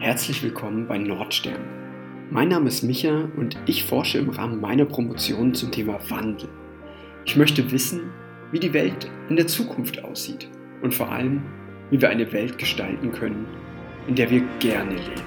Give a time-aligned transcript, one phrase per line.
[0.00, 1.58] Herzlich willkommen bei Nordstern.
[2.30, 6.48] Mein Name ist Micha und ich forsche im Rahmen meiner Promotion zum Thema Wandel.
[7.26, 8.10] Ich möchte wissen,
[8.50, 10.48] wie die Welt in der Zukunft aussieht
[10.80, 11.42] und vor allem,
[11.90, 13.44] wie wir eine Welt gestalten können,
[14.08, 15.22] in der wir gerne leben.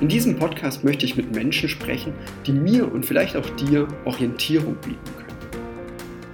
[0.00, 2.14] In diesem Podcast möchte ich mit Menschen sprechen,
[2.44, 5.62] die mir und vielleicht auch dir Orientierung bieten können,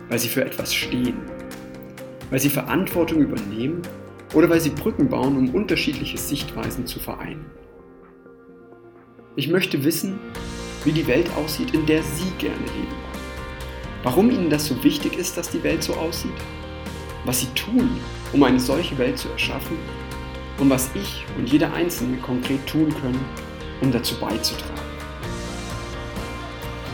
[0.08, 1.18] weil sie für etwas stehen,
[2.30, 3.82] weil sie Verantwortung übernehmen
[4.34, 7.46] oder weil sie Brücken bauen, um unterschiedliche Sichtweisen zu vereinen.
[9.36, 10.18] Ich möchte wissen,
[10.84, 12.94] wie die Welt aussieht, in der Sie gerne leben.
[14.02, 16.30] Warum Ihnen das so wichtig ist, dass die Welt so aussieht,
[17.24, 17.88] was Sie tun,
[18.32, 19.78] um eine solche Welt zu erschaffen
[20.58, 23.24] und was ich und jeder Einzelne konkret tun können,
[23.80, 24.74] um dazu beizutragen.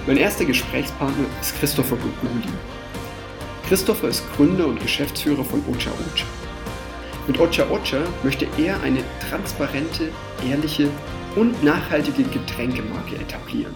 [0.07, 2.49] Mein erster Gesprächspartner ist Christopher Guguli.
[3.69, 6.40] Christopher ist Gründer und Geschäftsführer von Ocha Ocha.
[7.27, 10.09] Mit Ocha Ocha möchte er eine transparente,
[10.49, 10.89] ehrliche
[11.37, 13.75] und nachhaltige Getränkemarke etablieren.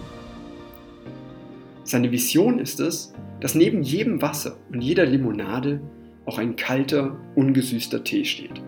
[1.83, 5.79] Seine Vision ist es, dass neben jedem Wasser und jeder Limonade
[6.25, 8.61] auch ein kalter, ungesüßter Tee steht.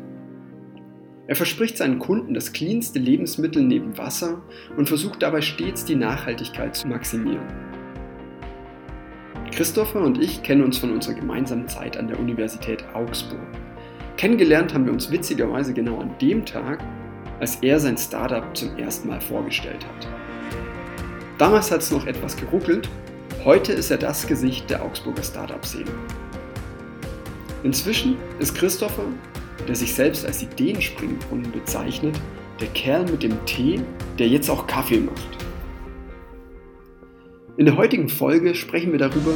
[1.25, 4.41] Er verspricht seinen Kunden das cleanste Lebensmittel neben Wasser
[4.77, 7.45] und versucht dabei stets die Nachhaltigkeit zu maximieren.
[9.51, 13.41] Christopher und ich kennen uns von unserer gemeinsamen Zeit an der Universität Augsburg.
[14.17, 16.83] Kennengelernt haben wir uns witzigerweise genau an dem Tag,
[17.39, 20.07] als er sein Startup zum ersten Mal vorgestellt hat.
[21.37, 22.89] Damals hat es noch etwas geruckelt,
[23.45, 25.91] heute ist er das Gesicht der Augsburger Startup-Szene.
[27.61, 29.05] Inzwischen ist Christopher,
[29.67, 32.19] der sich selbst als Ideenspringbrunnen bezeichnet,
[32.59, 33.81] der Kerl mit dem Tee,
[34.17, 35.37] der jetzt auch Kaffee macht.
[37.57, 39.33] In der heutigen Folge sprechen wir darüber,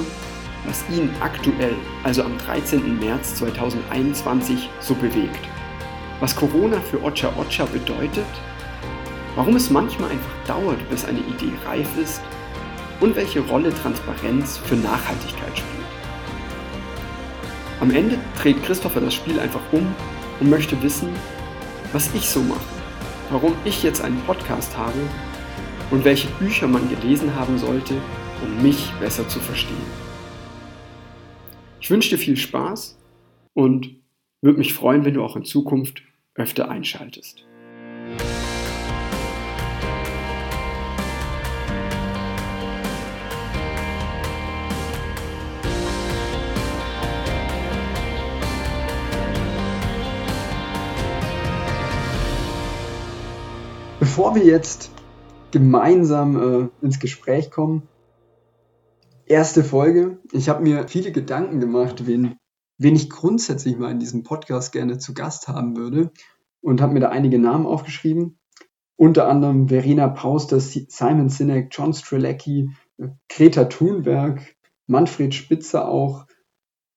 [0.65, 2.99] was ihn aktuell, also am 13.
[2.99, 5.39] März 2021, so bewegt.
[6.19, 8.25] Was Corona für Ocha Ocha bedeutet,
[9.35, 12.21] warum es manchmal einfach dauert, bis eine Idee reif ist
[12.99, 15.81] und welche Rolle Transparenz für Nachhaltigkeit spielt.
[17.79, 19.87] Am Ende dreht Christopher das Spiel einfach um
[20.39, 21.09] und möchte wissen,
[21.93, 22.59] was ich so mache,
[23.31, 24.99] warum ich jetzt einen Podcast habe
[25.89, 27.95] und welche Bücher man gelesen haben sollte,
[28.43, 30.00] um mich besser zu verstehen.
[31.81, 32.95] Ich wünsche dir viel Spaß
[33.55, 33.95] und
[34.41, 36.03] würde mich freuen, wenn du auch in Zukunft
[36.35, 37.43] öfter einschaltest.
[53.99, 54.91] Bevor wir jetzt
[55.49, 57.87] gemeinsam äh, ins Gespräch kommen,
[59.31, 60.19] erste Folge.
[60.33, 62.35] Ich habe mir viele Gedanken gemacht, wen,
[62.77, 66.11] wen ich grundsätzlich mal in diesem Podcast gerne zu Gast haben würde
[66.59, 68.39] und habe mir da einige Namen aufgeschrieben.
[68.97, 72.71] Unter anderem Verena Pauster, Simon Sinek, John Strelecki,
[73.29, 74.41] Greta Thunberg,
[74.85, 76.27] Manfred Spitzer auch,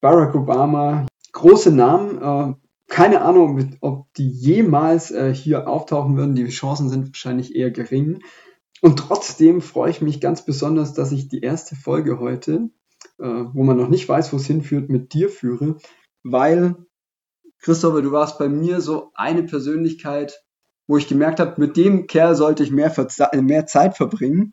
[0.00, 1.06] Barack Obama.
[1.32, 2.20] Große Namen.
[2.20, 2.54] Äh,
[2.88, 6.34] keine Ahnung, ob die jemals äh, hier auftauchen würden.
[6.34, 8.22] Die Chancen sind wahrscheinlich eher gering.
[8.84, 12.68] Und trotzdem freue ich mich ganz besonders, dass ich die erste Folge heute,
[13.18, 15.78] äh, wo man noch nicht weiß, wo es hinführt, mit dir führe,
[16.22, 16.76] weil,
[17.60, 20.44] Christopher, du warst bei mir so eine Persönlichkeit,
[20.86, 22.94] wo ich gemerkt habe, mit dem Kerl sollte ich mehr,
[23.40, 24.52] mehr Zeit verbringen.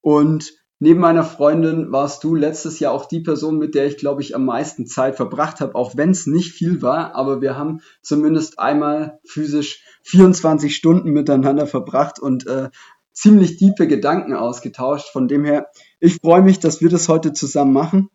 [0.00, 4.22] Und neben meiner Freundin warst du letztes Jahr auch die Person, mit der ich, glaube
[4.22, 7.80] ich, am meisten Zeit verbracht habe, auch wenn es nicht viel war, aber wir haben
[8.00, 12.70] zumindest einmal physisch 24 Stunden miteinander verbracht und äh,
[13.12, 15.08] ziemlich tiefe Gedanken ausgetauscht.
[15.12, 15.66] Von dem her,
[16.00, 18.08] ich freue mich, dass wir das heute zusammen machen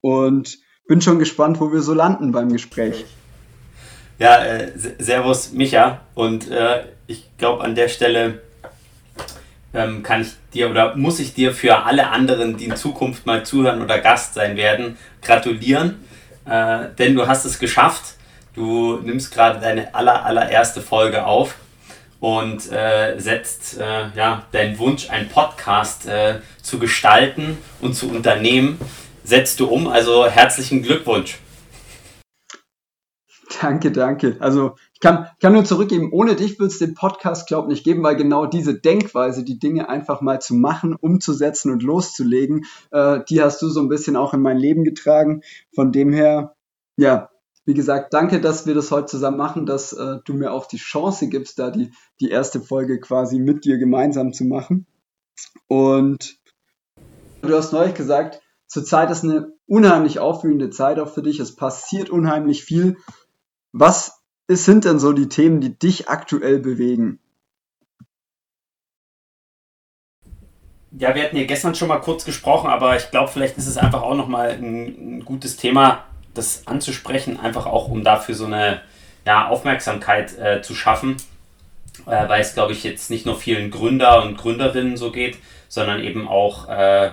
[0.00, 3.04] und bin schon gespannt, wo wir so landen beim Gespräch.
[4.18, 8.42] Ja, äh, Servus Micha und äh, ich glaube an der Stelle
[9.72, 13.44] ähm, kann ich dir oder muss ich dir für alle anderen, die in Zukunft mal
[13.46, 16.04] zuhören oder Gast sein werden, gratulieren,
[16.44, 18.16] äh, denn du hast es geschafft.
[18.54, 21.54] Du nimmst gerade deine aller, allererste Folge auf
[22.20, 28.78] und äh, setzt äh, ja, deinen Wunsch, einen Podcast äh, zu gestalten und zu unternehmen,
[29.24, 29.88] setzt du um.
[29.88, 31.38] Also herzlichen Glückwunsch.
[33.60, 34.36] Danke, danke.
[34.38, 37.84] Also ich kann, kann nur zurückgeben, ohne dich würde es den Podcast, glaube ich, nicht
[37.84, 43.20] geben, weil genau diese Denkweise, die Dinge einfach mal zu machen, umzusetzen und loszulegen, äh,
[43.28, 45.42] die hast du so ein bisschen auch in mein Leben getragen.
[45.74, 46.54] Von dem her,
[46.96, 47.30] ja,
[47.64, 50.78] wie gesagt, danke, dass wir das heute zusammen machen, dass äh, du mir auch die
[50.78, 54.86] Chance gibst, da die, die erste Folge quasi mit dir gemeinsam zu machen.
[55.66, 56.38] Und
[57.42, 61.38] du hast neulich gesagt, zurzeit ist eine unheimlich aufwühlende Zeit auch für dich.
[61.38, 62.96] Es passiert unheimlich viel.
[63.72, 67.20] Was sind denn so die Themen, die dich aktuell bewegen?
[70.92, 73.76] Ja, wir hatten ja gestern schon mal kurz gesprochen, aber ich glaube, vielleicht ist es
[73.76, 76.09] einfach auch nochmal ein, ein gutes Thema,
[76.40, 78.80] das anzusprechen, einfach auch um dafür so eine
[79.26, 81.16] ja, Aufmerksamkeit äh, zu schaffen,
[82.06, 85.38] äh, weil es, glaube ich, jetzt nicht nur vielen Gründer und Gründerinnen so geht,
[85.68, 87.10] sondern eben auch äh,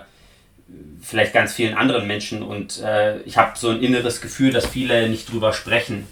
[1.02, 2.44] vielleicht ganz vielen anderen Menschen.
[2.44, 6.08] Und äh, ich habe so ein inneres Gefühl, dass viele nicht drüber sprechen.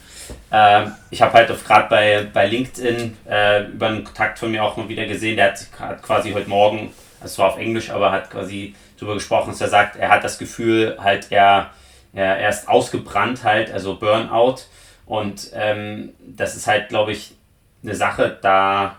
[0.51, 4.77] Äh, ich habe halt gerade bei, bei LinkedIn äh, über einen Kontakt von mir auch
[4.77, 8.29] mal wieder gesehen, der hat, hat quasi heute Morgen, es war auf Englisch, aber hat
[8.29, 11.71] quasi darüber gesprochen, dass er sagt, er hat das Gefühl, halt er,
[12.15, 14.61] er, er ist ausgebrannt halt, also Burnout.
[15.05, 17.35] Und ähm, das ist halt, glaube ich,
[17.83, 18.97] eine Sache, da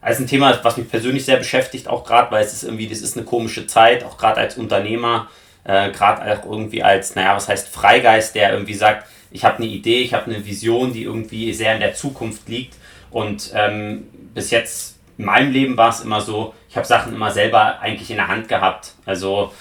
[0.00, 3.02] also ein Thema, was mich persönlich sehr beschäftigt, auch gerade, weil es ist irgendwie, das
[3.02, 5.28] ist eine komische Zeit, auch gerade als Unternehmer,
[5.64, 9.66] äh, gerade auch irgendwie als, naja, was heißt Freigeist, der irgendwie sagt, ich habe eine
[9.66, 12.76] Idee, ich habe eine Vision, die irgendwie sehr in der Zukunft liegt.
[13.10, 17.30] Und ähm, bis jetzt in meinem Leben war es immer so, ich habe Sachen immer
[17.30, 18.94] selber eigentlich in der Hand gehabt.
[19.04, 19.52] Also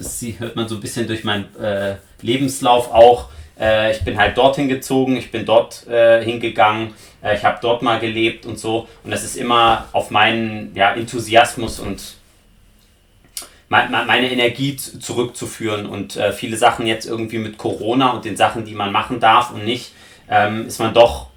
[0.00, 3.28] das hört man so ein bisschen durch meinen äh, Lebenslauf auch.
[3.58, 7.82] Äh, ich bin halt dorthin gezogen, ich bin dort äh, hingegangen, äh, ich habe dort
[7.82, 8.88] mal gelebt und so.
[9.04, 12.16] Und das ist immer auf meinen ja, Enthusiasmus und
[13.68, 15.86] meine Energie zurückzuführen.
[15.86, 19.52] Und äh, viele Sachen jetzt irgendwie mit Corona und den Sachen, die man machen darf
[19.52, 19.92] und nicht,
[20.28, 21.28] ähm, ist man doch,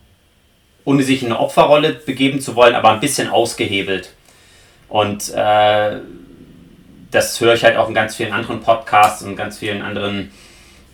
[0.86, 4.14] ohne sich in eine Opferrolle begeben zu wollen, aber ein bisschen ausgehebelt.
[4.90, 6.00] Und äh,
[7.14, 10.32] das höre ich halt auch in ganz vielen anderen Podcasts und ganz vielen anderen,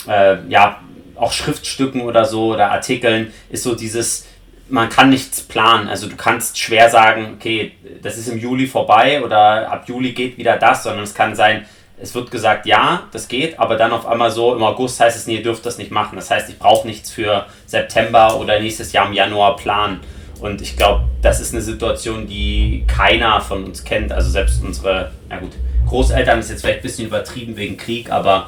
[0.08, 0.80] äh, ja,
[1.16, 4.26] auch Schriftstücken oder so oder Artikeln, ist so dieses,
[4.70, 5.90] man kann nichts planen.
[5.90, 10.38] Also du kannst schwer sagen, okay, das ist im Juli vorbei oder ab Juli geht
[10.38, 11.66] wieder das, sondern es kann sein,
[12.02, 15.28] es wird gesagt, ja, das geht, aber dann auf einmal so, im August heißt es,
[15.28, 16.16] nee, ihr dürft das nicht machen.
[16.16, 20.00] Das heißt, ich brauche nichts für September oder nächstes Jahr im Januar planen.
[20.40, 24.14] Und ich glaube, das ist eine Situation, die keiner von uns kennt.
[24.14, 25.52] Also selbst unsere, na gut,
[25.90, 28.48] Großeltern ist jetzt vielleicht ein bisschen übertrieben wegen Krieg, aber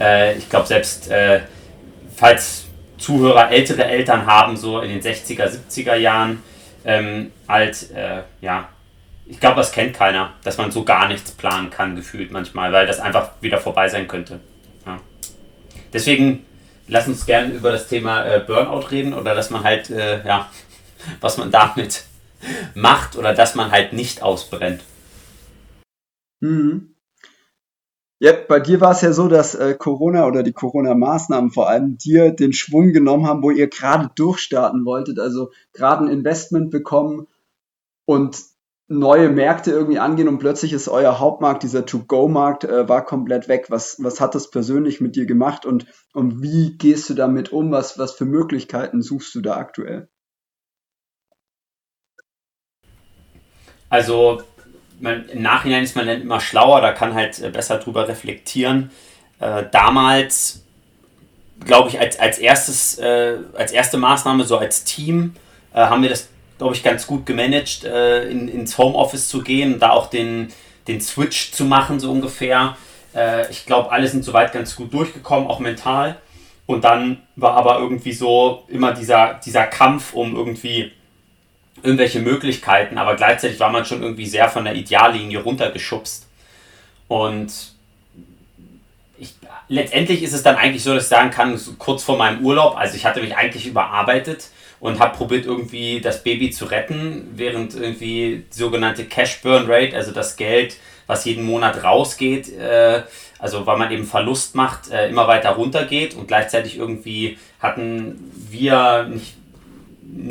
[0.00, 1.40] äh, ich glaube, selbst äh,
[2.16, 2.66] falls
[2.98, 6.42] Zuhörer ältere Eltern haben, so in den 60er, 70er Jahren,
[6.84, 8.68] ähm, alt, äh, ja,
[9.24, 12.86] ich glaube, das kennt keiner, dass man so gar nichts planen kann, gefühlt manchmal, weil
[12.86, 14.40] das einfach wieder vorbei sein könnte.
[14.84, 14.98] Ja.
[15.92, 16.44] Deswegen
[16.88, 20.50] lass uns gerne über das Thema äh, Burnout reden oder dass man halt, äh, ja,
[21.20, 22.04] was man damit
[22.74, 24.80] macht oder dass man halt nicht ausbrennt.
[26.40, 26.94] Mhm.
[28.22, 31.96] Ja, bei dir war es ja so, dass äh, Corona oder die Corona-Maßnahmen vor allem
[31.96, 37.28] dir den Schwung genommen haben, wo ihr gerade durchstarten wolltet, also gerade ein Investment bekommen
[38.04, 38.44] und
[38.88, 43.66] neue Märkte irgendwie angehen und plötzlich ist euer Hauptmarkt, dieser To-Go-Markt, äh, war komplett weg.
[43.70, 47.70] Was, was hat das persönlich mit dir gemacht und, und wie gehst du damit um?
[47.70, 50.08] Was, was für Möglichkeiten suchst du da aktuell?
[53.88, 54.42] Also
[55.00, 58.90] man, im Nachhinein ist man dann immer schlauer, da kann halt äh, besser drüber reflektieren.
[59.40, 60.64] Äh, damals,
[61.64, 65.34] glaube ich, als, als, erstes, äh, als erste Maßnahme, so als Team,
[65.72, 69.78] äh, haben wir das, glaube ich, ganz gut gemanagt, äh, in, ins Homeoffice zu gehen,
[69.78, 70.52] da auch den,
[70.88, 72.76] den Switch zu machen, so ungefähr.
[73.14, 76.16] Äh, ich glaube, alle sind soweit ganz gut durchgekommen, auch mental.
[76.66, 80.92] Und dann war aber irgendwie so immer dieser, dieser Kampf um irgendwie
[81.82, 86.26] irgendwelche Möglichkeiten, aber gleichzeitig war man schon irgendwie sehr von der Ideallinie runtergeschubst.
[87.08, 87.52] Und
[89.18, 89.34] ich,
[89.68, 92.76] letztendlich ist es dann eigentlich so, dass ich sagen kann, so kurz vor meinem Urlaub,
[92.76, 94.48] also ich hatte mich eigentlich überarbeitet
[94.80, 99.94] und habe probiert irgendwie das Baby zu retten, während irgendwie die sogenannte Cash Burn Rate,
[99.94, 103.02] also das Geld, was jeden Monat rausgeht, äh,
[103.38, 109.04] also weil man eben Verlust macht, äh, immer weiter runtergeht und gleichzeitig irgendwie hatten wir
[109.04, 109.34] nicht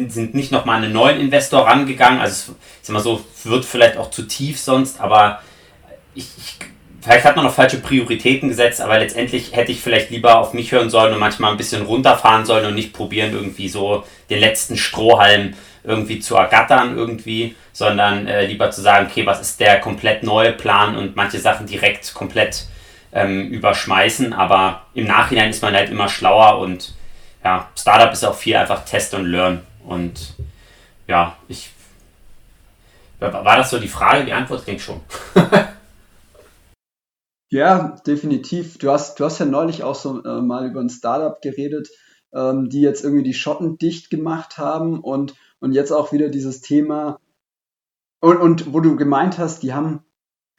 [0.07, 2.19] sind nicht nochmal einen neuen Investor rangegangen.
[2.19, 5.41] Also, ich sag mal so, wird vielleicht auch zu tief sonst, aber
[6.15, 6.55] ich, ich,
[7.01, 10.71] vielleicht hat man noch falsche Prioritäten gesetzt, aber letztendlich hätte ich vielleicht lieber auf mich
[10.71, 14.77] hören sollen und manchmal ein bisschen runterfahren sollen und nicht probieren, irgendwie so den letzten
[14.77, 20.23] Strohhalm irgendwie zu ergattern, irgendwie, sondern äh, lieber zu sagen, okay, was ist der komplett
[20.23, 22.65] neue Plan und manche Sachen direkt komplett
[23.13, 26.93] ähm, überschmeißen, aber im Nachhinein ist man halt immer schlauer und
[27.43, 29.61] ja, Startup ist auch viel einfach Test und Learn.
[29.85, 30.35] Und
[31.07, 31.71] ja, ich.
[33.19, 34.25] War das so die Frage?
[34.25, 35.01] Die Antwort klingt schon.
[37.49, 38.77] ja, definitiv.
[38.77, 41.89] Du hast, du hast ja neulich auch so äh, mal über ein Startup geredet,
[42.33, 46.61] ähm, die jetzt irgendwie die Schotten dicht gemacht haben und, und jetzt auch wieder dieses
[46.61, 47.19] Thema.
[48.21, 50.05] Und, und wo du gemeint hast, die haben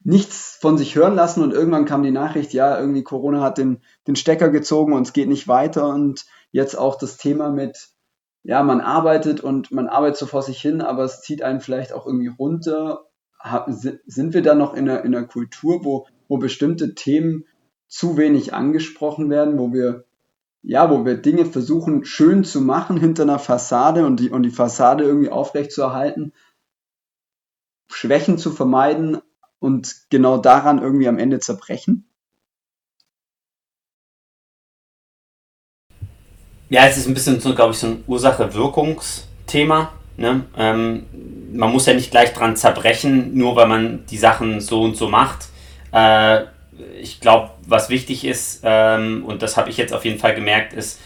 [0.02, 3.82] nichts von sich hören lassen und irgendwann kam die Nachricht, ja, irgendwie Corona hat den,
[4.06, 7.90] den Stecker gezogen und es geht nicht weiter und jetzt auch das Thema mit,
[8.42, 11.92] ja, man arbeitet und man arbeitet so vor sich hin, aber es zieht einen vielleicht
[11.92, 13.06] auch irgendwie runter.
[14.06, 17.44] sind wir da noch in einer, in einer Kultur, wo, wo bestimmte Themen
[17.88, 20.04] zu wenig angesprochen werden, wo wir
[20.62, 24.50] ja, wo wir Dinge versuchen schön zu machen hinter einer Fassade und die, und die
[24.50, 26.32] Fassade irgendwie aufrecht zu erhalten,
[27.88, 29.18] Schwächen zu vermeiden
[29.58, 32.09] und genau daran irgendwie am Ende zerbrechen?
[36.70, 39.92] Ja, es ist ein bisschen so, glaube ich, so ein Ursache-Wirkungsthema.
[40.16, 40.44] Ne?
[40.56, 41.06] Ähm,
[41.52, 45.08] man muss ja nicht gleich dran zerbrechen, nur weil man die Sachen so und so
[45.08, 45.48] macht.
[45.92, 46.42] Äh,
[47.00, 50.72] ich glaube, was wichtig ist, ähm, und das habe ich jetzt auf jeden Fall gemerkt,
[50.72, 51.00] ist,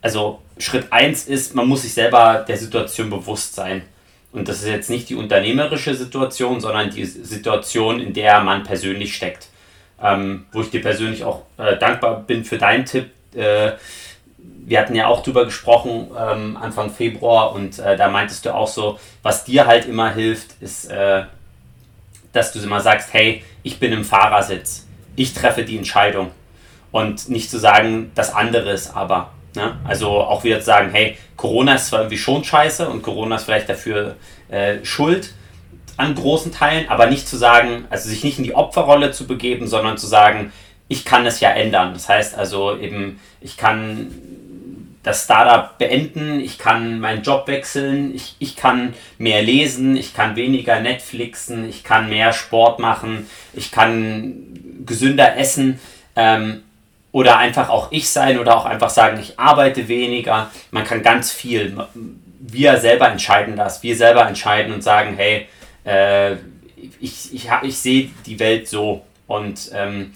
[0.00, 3.82] also Schritt 1 ist, man muss sich selber der Situation bewusst sein.
[4.32, 9.14] Und das ist jetzt nicht die unternehmerische Situation, sondern die Situation, in der man persönlich
[9.14, 9.48] steckt.
[10.02, 13.10] Ähm, wo ich dir persönlich auch äh, dankbar bin für deinen Tipp.
[13.34, 13.72] Äh,
[14.64, 18.68] wir hatten ja auch drüber gesprochen ähm, Anfang Februar und äh, da meintest du auch
[18.68, 21.24] so, was dir halt immer hilft, ist, äh,
[22.32, 26.30] dass du immer sagst, hey, ich bin im Fahrersitz ich treffe die Entscheidung.
[26.90, 29.30] Und nicht zu sagen, das andere ist aber.
[29.54, 29.76] Ne?
[29.84, 33.44] Also auch wieder zu sagen, hey, Corona ist zwar irgendwie schon scheiße und Corona ist
[33.44, 34.16] vielleicht dafür
[34.48, 35.34] äh, schuld
[35.96, 39.66] an großen Teilen, aber nicht zu sagen, also sich nicht in die Opferrolle zu begeben,
[39.66, 40.52] sondern zu sagen,
[40.88, 41.92] ich kann es ja ändern.
[41.92, 44.10] Das heißt also eben, ich kann
[45.02, 50.36] das Startup beenden, ich kann meinen Job wechseln, ich, ich kann mehr lesen, ich kann
[50.36, 55.80] weniger Netflixen, ich kann mehr Sport machen, ich kann gesünder essen
[56.14, 56.62] ähm,
[57.10, 60.50] oder einfach auch ich sein oder auch einfach sagen, ich arbeite weniger.
[60.70, 61.76] Man kann ganz viel.
[62.38, 63.82] Wir selber entscheiden das.
[63.82, 65.46] Wir selber entscheiden und sagen, hey,
[65.84, 66.34] äh,
[67.00, 70.14] ich, ich, ich sehe die Welt so und ähm,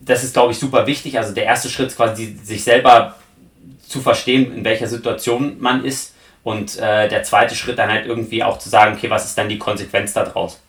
[0.00, 1.18] das ist, glaube ich, super wichtig.
[1.18, 3.16] Also der erste Schritt ist quasi, sich selber
[3.88, 6.14] zu verstehen, in welcher Situation man ist.
[6.42, 9.48] Und äh, der zweite Schritt dann halt irgendwie auch zu sagen, okay, was ist dann
[9.48, 10.60] die Konsequenz daraus?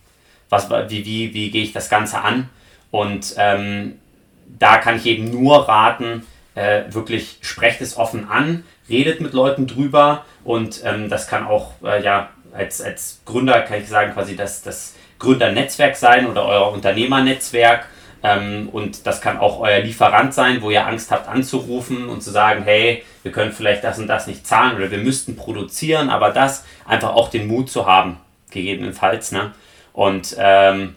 [0.50, 2.50] Was, wie, wie, wie gehe ich das Ganze an?
[2.90, 4.00] Und ähm,
[4.48, 9.68] da kann ich eben nur raten, äh, wirklich sprecht es offen an, redet mit Leuten
[9.68, 14.36] drüber und ähm, das kann auch, äh, ja, als, als Gründer kann ich sagen, quasi
[14.36, 17.88] das, das Gründernetzwerk sein oder euer Unternehmernetzwerk
[18.24, 22.32] ähm, und das kann auch euer Lieferant sein, wo ihr Angst habt anzurufen und zu
[22.32, 26.32] sagen, hey, wir können vielleicht das und das nicht zahlen oder wir müssten produzieren, aber
[26.32, 28.18] das einfach auch den Mut zu haben,
[28.52, 29.32] gegebenenfalls.
[29.32, 29.52] Ne?
[29.94, 30.96] Und ähm,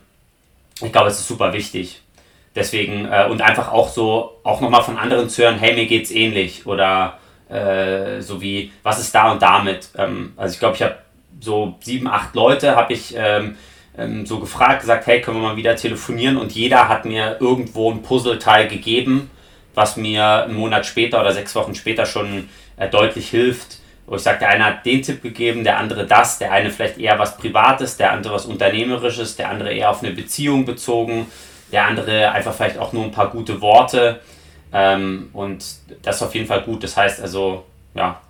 [0.82, 2.02] ich glaube, es ist super wichtig.
[2.54, 6.10] Deswegen, äh, und einfach auch so, auch nochmal von anderen zu hören, hey, mir geht's
[6.10, 9.90] ähnlich oder äh, so wie, was ist da und damit?
[9.96, 10.96] Ähm, also ich glaube, ich habe
[11.40, 13.56] so sieben, acht Leute habe ich ähm,
[14.00, 16.36] ähm, so gefragt, gesagt, hey, können wir mal wieder telefonieren?
[16.36, 19.30] Und jeder hat mir irgendwo ein Puzzleteil gegeben,
[19.74, 23.78] was mir einen Monat später oder sechs Wochen später schon äh, deutlich hilft.
[24.06, 26.98] Wo ich sage, der eine hat den Tipp gegeben, der andere das, der eine vielleicht
[26.98, 31.26] eher was Privates, der andere was Unternehmerisches, der andere eher auf eine Beziehung bezogen,
[31.70, 34.20] der andere einfach vielleicht auch nur ein paar gute Worte.
[34.72, 35.64] Ähm, und
[36.02, 36.82] das ist auf jeden Fall gut.
[36.82, 37.64] Das heißt also,
[37.94, 38.20] ja,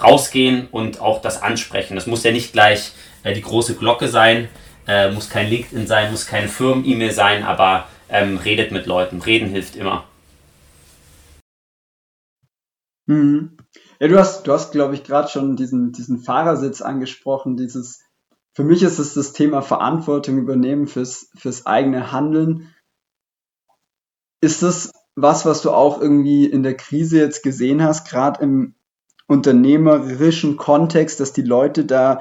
[0.00, 1.94] rausgehen und auch das ansprechen.
[1.94, 4.48] Das muss ja nicht gleich äh, die große Glocke sein,
[4.86, 9.22] äh, muss kein LinkedIn sein, muss keine Firmen-E-Mail sein, aber ähm, redet mit Leuten.
[9.22, 10.04] Reden hilft immer.
[13.06, 13.56] Mhm.
[14.00, 17.56] Ja, du hast, du hast, glaube ich, gerade schon diesen, diesen Fahrersitz angesprochen.
[17.56, 18.02] Dieses,
[18.54, 22.74] für mich ist es das Thema Verantwortung übernehmen fürs, fürs eigene Handeln.
[24.40, 28.74] Ist das was, was du auch irgendwie in der Krise jetzt gesehen hast, gerade im
[29.26, 32.20] unternehmerischen Kontext, dass die Leute da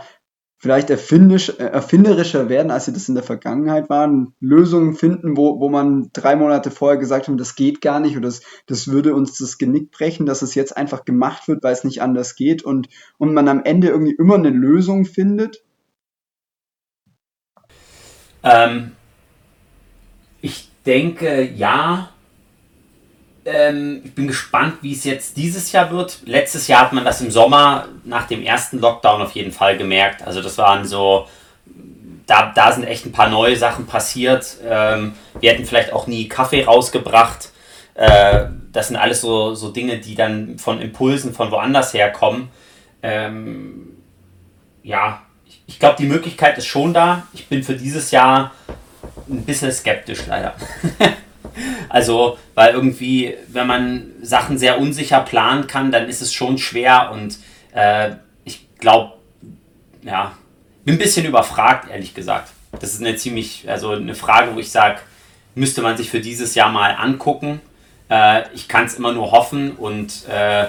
[0.64, 5.68] vielleicht äh, erfinderischer werden, als sie das in der Vergangenheit waren, Lösungen finden, wo, wo
[5.68, 9.38] man drei Monate vorher gesagt hat, das geht gar nicht oder das, das würde uns
[9.38, 12.88] das Genick brechen, dass es jetzt einfach gemacht wird, weil es nicht anders geht und,
[13.18, 15.66] und man am Ende irgendwie immer eine Lösung findet?
[18.42, 18.94] Ähm,
[20.40, 22.13] ich denke, ja,
[23.46, 26.20] ähm, ich bin gespannt, wie es jetzt dieses Jahr wird.
[26.26, 30.26] Letztes Jahr hat man das im Sommer nach dem ersten Lockdown auf jeden Fall gemerkt.
[30.26, 31.28] Also das waren so,
[32.26, 34.58] da, da sind echt ein paar neue Sachen passiert.
[34.66, 37.50] Ähm, wir hätten vielleicht auch nie Kaffee rausgebracht.
[37.96, 42.50] Äh, das sind alles so, so Dinge, die dann von Impulsen von woanders herkommen.
[43.02, 43.90] Ähm,
[44.84, 47.28] ja, ich, ich glaube, die Möglichkeit ist schon da.
[47.34, 48.52] Ich bin für dieses Jahr
[49.30, 50.56] ein bisschen skeptisch leider.
[51.90, 57.12] Also, weil irgendwie, wenn man Sachen sehr unsicher planen kann, dann ist es schon schwer
[57.12, 57.38] und
[57.74, 58.12] äh,
[58.46, 59.14] ich glaube,
[60.04, 60.34] ja,
[60.84, 62.52] bin ein bisschen überfragt, ehrlich gesagt.
[62.80, 65.00] Das ist eine ziemlich, also eine Frage, wo ich sage,
[65.56, 67.62] müsste man sich für dieses Jahr mal angucken.
[68.10, 70.68] Äh, ich kann es immer nur hoffen und äh,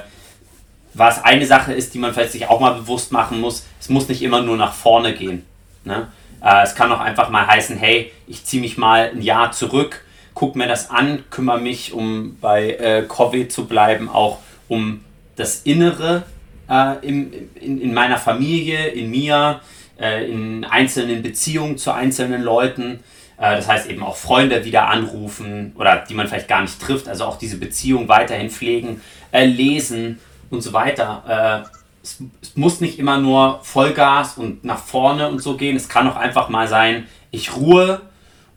[0.94, 4.08] was eine Sache ist, die man vielleicht sich auch mal bewusst machen muss, es muss
[4.08, 5.44] nicht immer nur nach vorne gehen.
[5.84, 6.08] Ne?
[6.40, 10.03] Äh, es kann auch einfach mal heißen, hey, ich ziehe mich mal ein Jahr zurück,
[10.34, 14.38] guck mir das an, kümmere mich, um bei äh, Covid zu bleiben, auch
[14.68, 15.00] um
[15.36, 16.24] das Innere
[16.68, 19.60] äh, im, in, in meiner Familie, in mir,
[19.98, 23.00] äh, in einzelnen Beziehungen zu einzelnen Leuten.
[23.38, 27.08] Äh, das heißt eben auch Freunde wieder anrufen oder die man vielleicht gar nicht trifft,
[27.08, 29.00] also auch diese Beziehung weiterhin pflegen,
[29.32, 30.18] äh, lesen
[30.50, 31.64] und so weiter.
[31.64, 31.68] Äh,
[32.02, 35.76] es, es, muss nicht immer nur Vollgas und nach vorne und so gehen.
[35.76, 38.02] Es kann auch einfach mal sein, ich ruhe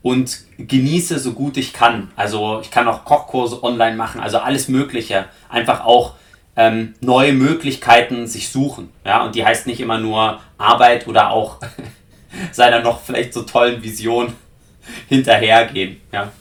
[0.07, 2.09] und genieße so gut ich kann.
[2.15, 5.25] Also ich kann auch Kochkurse online machen, also alles Mögliche.
[5.49, 6.13] Einfach auch
[6.55, 8.89] ähm, neue Möglichkeiten sich suchen.
[9.05, 9.25] Ja?
[9.25, 11.59] Und die heißt nicht immer nur Arbeit oder auch
[12.53, 14.31] seiner noch vielleicht so tollen Vision
[15.09, 15.99] hinterhergehen.
[16.13, 16.31] Ja.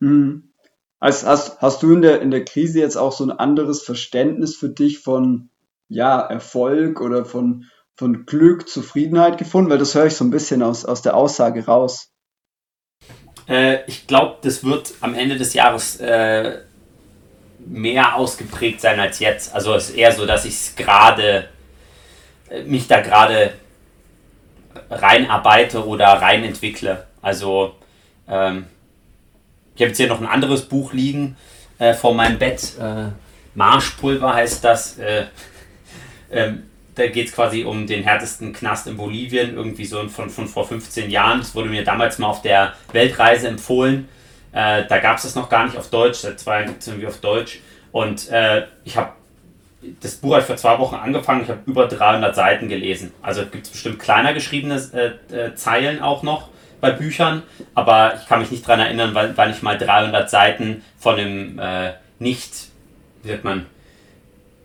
[0.00, 0.54] Mhm.
[1.00, 4.56] Also hast, hast du in der, in der Krise jetzt auch so ein anderes Verständnis
[4.56, 5.50] für dich von
[5.88, 9.70] ja, Erfolg oder von, von Glück, Zufriedenheit gefunden?
[9.70, 12.13] Weil das höre ich so ein bisschen aus, aus der Aussage raus.
[13.48, 16.58] Äh, ich glaube, das wird am Ende des Jahres äh,
[17.58, 19.54] mehr ausgeprägt sein als jetzt.
[19.54, 21.48] Also es ist eher so, dass ich es gerade,
[22.50, 23.54] äh, mich da gerade
[24.90, 27.06] reinarbeite oder rein entwickle.
[27.22, 27.74] Also
[28.28, 28.66] ähm,
[29.74, 31.36] ich habe jetzt hier noch ein anderes Buch liegen
[31.78, 32.74] äh, vor meinem Bett.
[32.78, 33.08] Äh,
[33.54, 34.98] Marschpulver heißt das.
[34.98, 35.26] Äh,
[36.30, 40.46] ähm, da geht es quasi um den härtesten Knast in Bolivien, irgendwie so von, von
[40.46, 41.40] vor 15 Jahren.
[41.40, 44.08] Das wurde mir damals mal auf der Weltreise empfohlen.
[44.52, 46.88] Äh, da gab es das noch gar nicht auf Deutsch, seit zwei Jahren gibt es
[46.88, 47.60] irgendwie auf Deutsch.
[47.90, 49.12] Und äh, ich habe
[50.00, 53.12] das Buch hat vor zwei Wochen angefangen, ich habe über 300 Seiten gelesen.
[53.22, 54.80] Also gibt es bestimmt kleiner geschriebene
[55.30, 56.48] äh, äh, Zeilen auch noch
[56.80, 57.42] bei Büchern,
[57.74, 61.58] aber ich kann mich nicht daran erinnern, weil, weil ich mal 300 Seiten von einem
[61.58, 62.68] äh, nicht,
[63.22, 63.66] wie sagt man,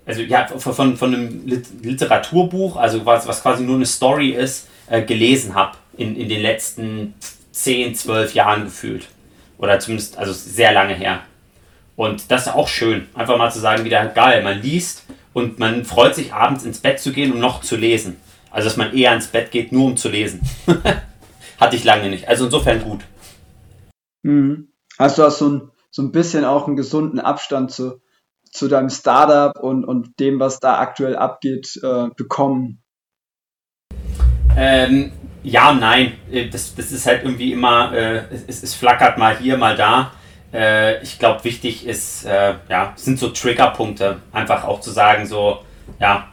[0.10, 1.46] also ja, von, von einem
[1.84, 6.42] Literaturbuch, also was, was quasi nur eine Story ist, äh, gelesen habe in, in den
[6.42, 7.14] letzten
[7.52, 9.08] 10, 12 Jahren gefühlt.
[9.60, 11.20] Oder zumindest, also sehr lange her.
[11.96, 15.04] Und das ist auch schön, einfach mal zu sagen, wieder geil, man liest
[15.34, 18.16] und man freut sich abends ins Bett zu gehen, um noch zu lesen.
[18.50, 20.42] Also dass man eher ins Bett geht, nur um zu lesen.
[21.60, 22.28] Hatte ich lange nicht.
[22.28, 23.02] Also insofern gut.
[24.24, 24.70] Mhm.
[24.98, 28.02] Hast du so ein, so ein bisschen auch einen gesunden Abstand zu,
[28.52, 32.84] zu deinem Startup und, und dem, was da aktuell abgeht, äh, bekommen?
[34.58, 35.12] Ähm,
[35.44, 36.14] ja nein.
[36.32, 40.12] Äh, das, das ist halt irgendwie immer, äh, es, es flackert mal hier, mal da.
[40.54, 44.20] Äh, ich glaube, wichtig ist, äh, ja, sind so Triggerpunkte.
[44.32, 45.60] Einfach auch zu sagen, so,
[46.00, 46.28] ja,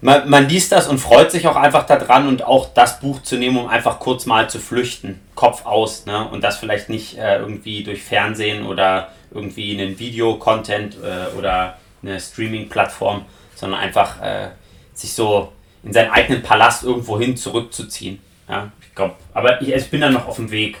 [0.00, 3.36] man, man liest das und freut sich auch einfach daran und auch das Buch zu
[3.36, 6.28] nehmen, um einfach kurz mal zu flüchten, Kopf aus, ne?
[6.28, 12.20] Und das vielleicht nicht äh, irgendwie durch Fernsehen oder irgendwie einen Video-Content äh, oder eine
[12.20, 14.48] Streaming-Plattform, sondern einfach äh,
[14.94, 18.20] sich so in seinen eigenen Palast irgendwo hin zurückzuziehen.
[18.48, 20.78] Ja, ich glaube, aber ich, ich bin dann noch auf dem Weg.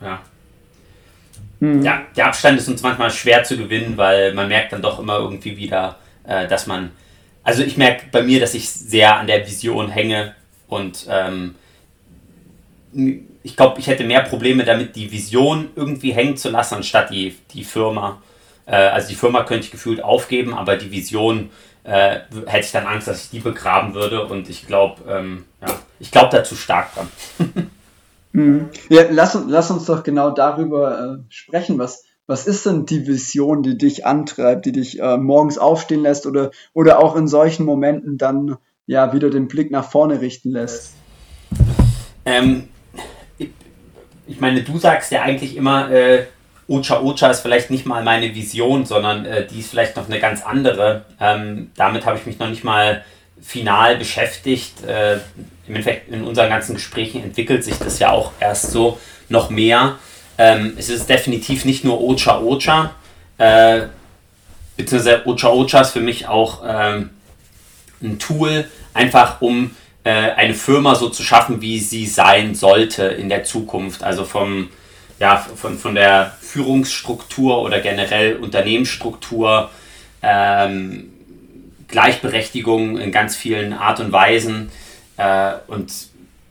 [0.00, 0.20] Ja.
[1.60, 1.82] Mhm.
[1.82, 5.18] ja, der Abstand ist uns manchmal schwer zu gewinnen, weil man merkt dann doch immer
[5.18, 6.90] irgendwie wieder, äh, dass man
[7.44, 10.34] also ich merke bei mir, dass ich sehr an der Vision hänge
[10.66, 11.54] und ähm,
[13.42, 17.36] ich glaube, ich hätte mehr Probleme damit, die Vision irgendwie hängen zu lassen, anstatt die,
[17.52, 18.22] die Firma.
[18.66, 21.50] Äh, also die Firma könnte ich gefühlt aufgeben, aber die Vision
[21.84, 25.74] äh, hätte ich dann Angst, dass ich die begraben würde und ich glaube, ähm, ja,
[26.00, 27.08] ich glaube da zu stark dran.
[28.36, 28.70] Mhm.
[28.88, 33.62] ja, lass, lass uns doch genau darüber äh, sprechen, was, was ist denn die Vision,
[33.62, 38.16] die dich antreibt, die dich äh, morgens aufstehen lässt oder, oder auch in solchen Momenten
[38.16, 38.56] dann
[38.86, 40.94] ja wieder den Blick nach vorne richten lässt?
[42.24, 42.68] Ähm,
[43.36, 43.50] ich,
[44.26, 46.24] ich, meine, du sagst ja eigentlich immer, äh,
[46.66, 50.18] Ocha Ocha ist vielleicht nicht mal meine Vision, sondern äh, die ist vielleicht noch eine
[50.18, 51.04] ganz andere.
[51.20, 53.04] Ähm, damit habe ich mich noch nicht mal
[53.42, 54.82] final beschäftigt.
[54.84, 55.16] Äh,
[55.66, 59.98] Im Endeffekt in unseren ganzen Gesprächen entwickelt sich das ja auch erst so noch mehr.
[60.38, 62.94] Ähm, es ist definitiv nicht nur Ocha Ocha,
[63.38, 63.82] äh,
[64.76, 67.10] beziehungsweise Ocha Ocha ist für mich auch ähm,
[68.02, 69.70] ein Tool, einfach um
[70.04, 74.02] äh, eine Firma so zu schaffen, wie sie sein sollte in der Zukunft.
[74.02, 74.70] Also vom,
[75.18, 79.70] ja, von, von der Führungsstruktur oder generell Unternehmensstruktur,
[80.22, 81.10] ähm,
[81.88, 84.70] Gleichberechtigung in ganz vielen Art und Weisen.
[85.16, 85.92] Äh, und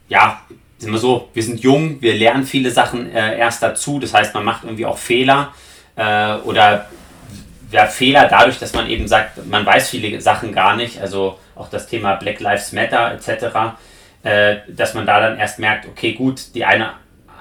[0.09, 0.41] ja,
[0.83, 4.33] ist immer so, wir sind jung, wir lernen viele Sachen äh, erst dazu, das heißt,
[4.33, 5.53] man macht irgendwie auch Fehler
[5.95, 6.87] äh, oder
[7.71, 11.69] ja, Fehler dadurch, dass man eben sagt, man weiß viele Sachen gar nicht, also auch
[11.69, 13.77] das Thema Black Lives Matter etc.,
[14.23, 16.93] äh, dass man da dann erst merkt, okay, gut, die eine,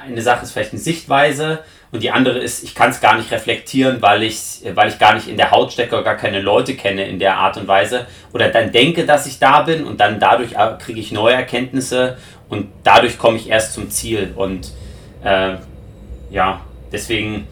[0.05, 1.61] eine Sache ist vielleicht eine Sichtweise
[1.93, 5.15] Und die andere ist, ich kann es gar nicht reflektieren, weil ich, weil ich gar
[5.15, 8.07] nicht in der Haut stecke oder gar keine Leute kenne in der Art und Weise.
[8.33, 12.17] Oder dann denke, dass ich da bin und dann dadurch kriege ich neue Erkenntnisse
[12.53, 14.35] und dadurch komme ich erst zum Ziel.
[14.37, 14.73] Und
[15.25, 15.57] äh,
[16.31, 16.61] ja,
[16.93, 17.49] deswegen,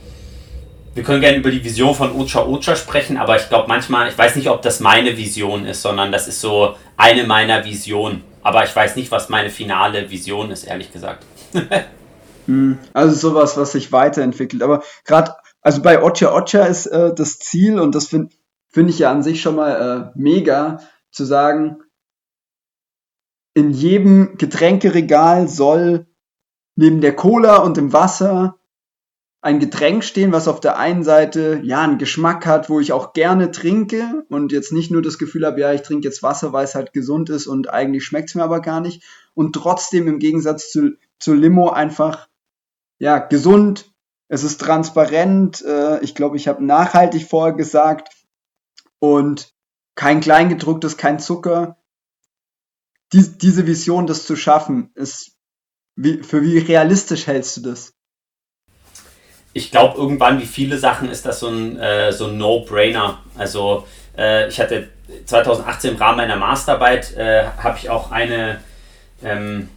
[0.93, 4.19] wir können gerne über die Vision von Ocha Ocha sprechen, aber ich glaube manchmal, ich
[4.19, 8.23] weiß nicht, ob das meine Vision ist, sondern das ist so eine meiner Visionen.
[8.43, 11.25] Aber ich weiß nicht, was meine finale Vision ist, ehrlich gesagt.
[12.47, 14.63] Hm, also sowas, was sich weiterentwickelt.
[14.63, 18.35] Aber gerade, also bei Ocha Ocha ist äh, das Ziel, und das finde
[18.71, 20.81] find ich ja an sich schon mal äh, mega,
[21.13, 21.83] zu sagen,
[23.55, 26.07] in jedem Getränkeregal soll
[26.77, 28.61] neben der Cola und dem Wasser
[29.43, 33.15] ein Getränk stehen, was auf der einen Seite ja einen Geschmack hat, wo ich auch
[33.15, 36.65] gerne trinke und jetzt nicht nur das Gefühl habe, ja, ich trinke jetzt Wasser, weil
[36.65, 39.03] es halt gesund ist und eigentlich schmeckt es mir aber gar nicht
[39.35, 42.29] und trotzdem im Gegensatz zu, zu Limo einfach
[42.99, 43.91] ja gesund,
[44.29, 48.11] es ist transparent, äh, ich glaube, ich habe nachhaltig vorher gesagt
[48.99, 49.55] und
[49.95, 51.77] kein Kleingedrucktes, kein Zucker.
[53.13, 55.33] Die, diese Vision, das zu schaffen, ist
[55.97, 57.93] wie, für wie realistisch hältst du das?
[59.53, 63.19] ich glaube, irgendwann, wie viele Sachen, ist das so ein, äh, so ein No-Brainer.
[63.37, 64.89] Also äh, ich hatte
[65.25, 68.61] 2018 im Rahmen meiner Masterarbeit, äh, habe ich auch eine
[69.25, 69.69] ähm,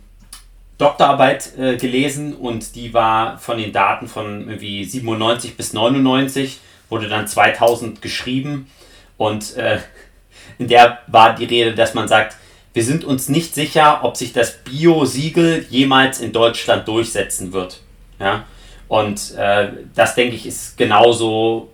[0.78, 7.08] Doktorarbeit äh, gelesen und die war von den Daten von irgendwie 97 bis 99, wurde
[7.08, 8.70] dann 2000 geschrieben
[9.18, 9.80] und äh,
[10.60, 12.38] in der war die Rede, dass man sagt,
[12.74, 17.82] wir sind uns nicht sicher, ob sich das Bio-Siegel jemals in Deutschland durchsetzen wird.
[18.20, 18.46] Ja?
[18.88, 21.70] Und äh, das, denke ich, ist genauso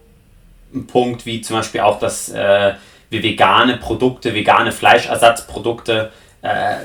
[0.73, 2.73] ein Punkt wie zum Beispiel auch, dass äh,
[3.09, 6.75] wir vegane Produkte, vegane Fleischersatzprodukte, äh,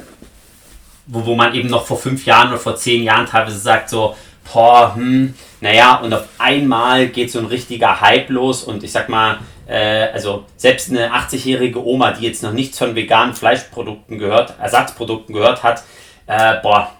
[1.06, 4.16] wo, wo man eben noch vor fünf Jahren oder vor zehn Jahren teilweise sagt, so,
[4.52, 9.08] boah, hm, naja, und auf einmal geht so ein richtiger Hype los und ich sag
[9.08, 14.54] mal, äh, also selbst eine 80-jährige Oma, die jetzt noch nichts von veganen Fleischprodukten gehört,
[14.60, 15.82] Ersatzprodukten gehört hat,
[16.26, 16.92] äh, boah,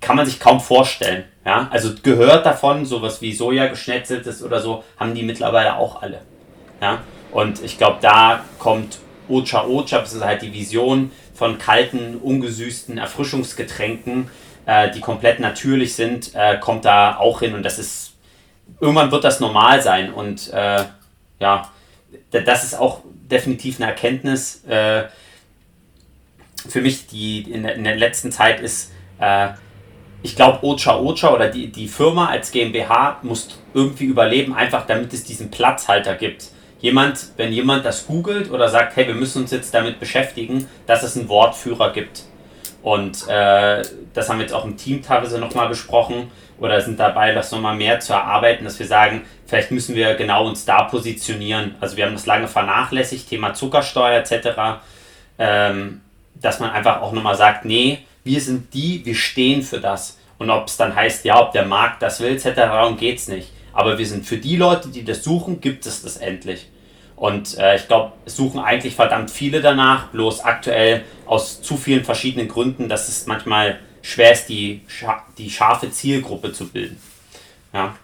[0.00, 1.24] kann man sich kaum vorstellen.
[1.44, 6.20] Ja, also gehört davon, sowas wie Soja geschnetzeltes oder so, haben die mittlerweile auch alle.
[6.80, 6.98] Ja,
[7.32, 12.98] und ich glaube, da kommt Ocha Ocha, das ist halt die Vision von kalten, ungesüßten
[12.98, 14.28] Erfrischungsgetränken,
[14.66, 18.12] äh, die komplett natürlich sind, äh, kommt da auch hin und das ist,
[18.80, 20.84] irgendwann wird das normal sein und äh,
[21.38, 21.68] ja,
[22.30, 25.04] das ist auch definitiv eine Erkenntnis äh,
[26.68, 29.48] für mich, die in der, in der letzten Zeit ist, äh,
[30.22, 35.12] ich glaube, Ocha Ocha oder die, die Firma als GmbH muss irgendwie überleben, einfach damit
[35.14, 36.48] es diesen Platzhalter gibt.
[36.80, 41.02] Jemand, wenn jemand das googelt oder sagt, hey, wir müssen uns jetzt damit beschäftigen, dass
[41.02, 42.24] es einen Wortführer gibt.
[42.82, 43.82] Und äh,
[44.14, 47.74] das haben wir jetzt auch im Team teilweise nochmal besprochen oder sind dabei, das nochmal
[47.74, 51.74] mehr zu erarbeiten, dass wir sagen, vielleicht müssen wir genau uns da positionieren.
[51.80, 54.82] Also wir haben das lange vernachlässigt, Thema Zuckersteuer etc.,
[55.38, 56.02] ähm,
[56.34, 60.18] dass man einfach auch nochmal sagt, nee, wir sind die, wir stehen für das.
[60.38, 63.28] Und ob es dann heißt, ja, ob der Markt das will, etc., darum geht es
[63.28, 63.50] nicht.
[63.72, 66.68] Aber wir sind für die Leute, die das suchen, gibt es das endlich.
[67.16, 72.04] Und äh, ich glaube, es suchen eigentlich verdammt viele danach, bloß aktuell aus zu vielen
[72.04, 74.82] verschiedenen Gründen, dass es manchmal schwer ist, die,
[75.38, 76.96] die scharfe Zielgruppe zu bilden.
[77.72, 77.96] Ja.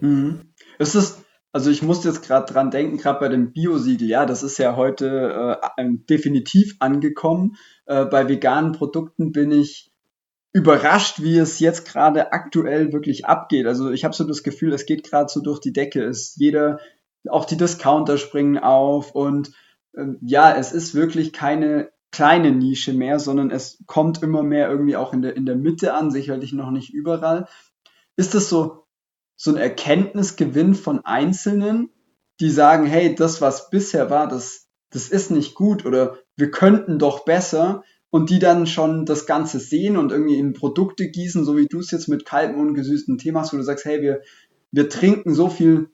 [0.00, 0.40] Mhm.
[0.78, 4.42] Es ist, also ich musste jetzt gerade dran denken, gerade bei dem Biosiegel, ja, das
[4.42, 7.56] ist ja heute äh, definitiv angekommen.
[7.86, 9.92] Äh, bei veganen Produkten bin ich
[10.52, 13.66] überrascht, wie es jetzt gerade aktuell wirklich abgeht.
[13.66, 16.02] Also ich habe so das Gefühl, es geht gerade so durch die Decke.
[16.04, 16.78] Es jeder,
[17.28, 19.52] auch die Discounter springen auf und
[19.94, 24.96] äh, ja, es ist wirklich keine kleine Nische mehr, sondern es kommt immer mehr irgendwie
[24.96, 27.48] auch in der, in der Mitte an, sicherlich noch nicht überall.
[28.16, 28.84] Ist das so,
[29.34, 31.90] so ein Erkenntnisgewinn von Einzelnen,
[32.38, 36.98] die sagen, hey, das, was bisher war, das, das ist nicht gut oder wir könnten
[36.98, 41.56] doch besser und die dann schon das Ganze sehen und irgendwie in Produkte gießen, so
[41.56, 44.20] wie du es jetzt mit kaltem und gesüßten Tee machst, wo du sagst, hey, wir,
[44.70, 45.88] wir trinken so viel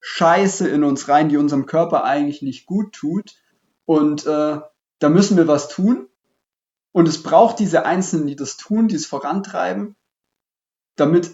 [0.00, 3.34] Scheiße in uns rein, die unserem Körper eigentlich nicht gut tut
[3.84, 4.58] und äh,
[5.02, 6.08] da müssen wir was tun
[6.92, 9.96] und es braucht diese Einzelnen, die das tun, die es vorantreiben,
[10.96, 11.30] damit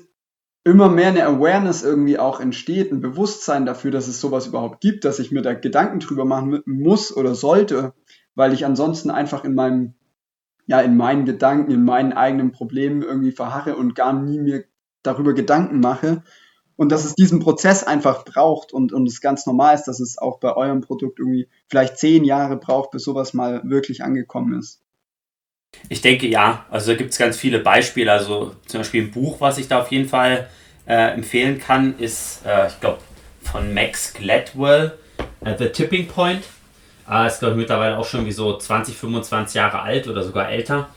[0.65, 5.05] immer mehr eine Awareness irgendwie auch entsteht, ein Bewusstsein dafür, dass es sowas überhaupt gibt,
[5.05, 7.95] dass ich mir da Gedanken drüber machen muss oder sollte,
[8.35, 9.95] weil ich ansonsten einfach in meinem,
[10.67, 14.65] ja, in meinen Gedanken, in meinen eigenen Problemen irgendwie verharre und gar nie mir
[15.03, 16.23] darüber Gedanken mache.
[16.79, 20.17] Und dass es diesen Prozess einfach braucht und, und es ganz normal ist, dass es
[20.17, 24.81] auch bei eurem Produkt irgendwie vielleicht zehn Jahre braucht, bis sowas mal wirklich angekommen ist.
[25.89, 28.13] Ich denke ja, also da gibt es ganz viele Beispiele.
[28.13, 30.49] Also zum Beispiel ein Buch, was ich da auf jeden Fall
[30.87, 32.99] äh, empfehlen kann, ist, äh, ich glaube,
[33.43, 34.97] von Max Gladwell,
[35.41, 36.45] äh, The Tipping Point.
[37.11, 40.49] Äh, ist, glaube ich, mittlerweile auch schon wie so 20, 25 Jahre alt oder sogar
[40.49, 40.91] älter.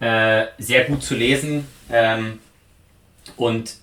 [0.00, 1.68] Äh, sehr gut zu lesen.
[1.88, 2.40] Ähm,
[3.36, 3.76] und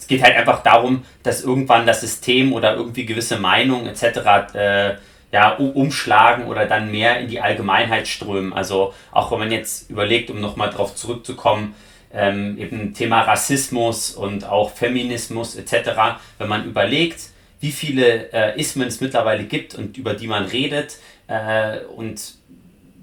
[0.00, 4.54] es geht halt einfach darum, dass irgendwann das System oder irgendwie gewisse Meinungen etc.
[4.54, 4.94] Äh,
[5.30, 8.52] ja, umschlagen oder dann mehr in die Allgemeinheit strömen.
[8.52, 11.74] Also auch wenn man jetzt überlegt, um nochmal darauf zurückzukommen,
[12.12, 15.90] ähm, eben Thema Rassismus und auch Feminismus etc.,
[16.38, 17.20] wenn man überlegt,
[17.60, 20.96] wie viele äh, Ismen es mittlerweile gibt und über die man redet
[21.28, 22.39] äh, und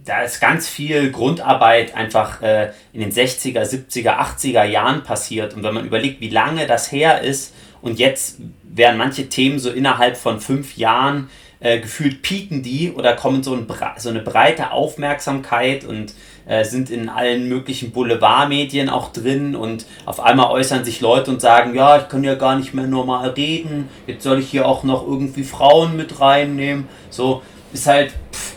[0.07, 5.53] da ist ganz viel Grundarbeit einfach äh, in den 60er, 70er, 80er Jahren passiert.
[5.53, 9.69] Und wenn man überlegt, wie lange das her ist und jetzt werden manche Themen so
[9.69, 13.67] innerhalb von fünf Jahren äh, gefühlt pieken die oder kommen so, ein,
[13.97, 16.13] so eine breite Aufmerksamkeit und
[16.47, 21.41] äh, sind in allen möglichen Boulevardmedien auch drin und auf einmal äußern sich Leute und
[21.41, 24.83] sagen, ja, ich kann ja gar nicht mehr normal reden, jetzt soll ich hier auch
[24.83, 26.87] noch irgendwie Frauen mit reinnehmen.
[27.09, 27.41] So
[27.73, 28.53] ist halt, pff,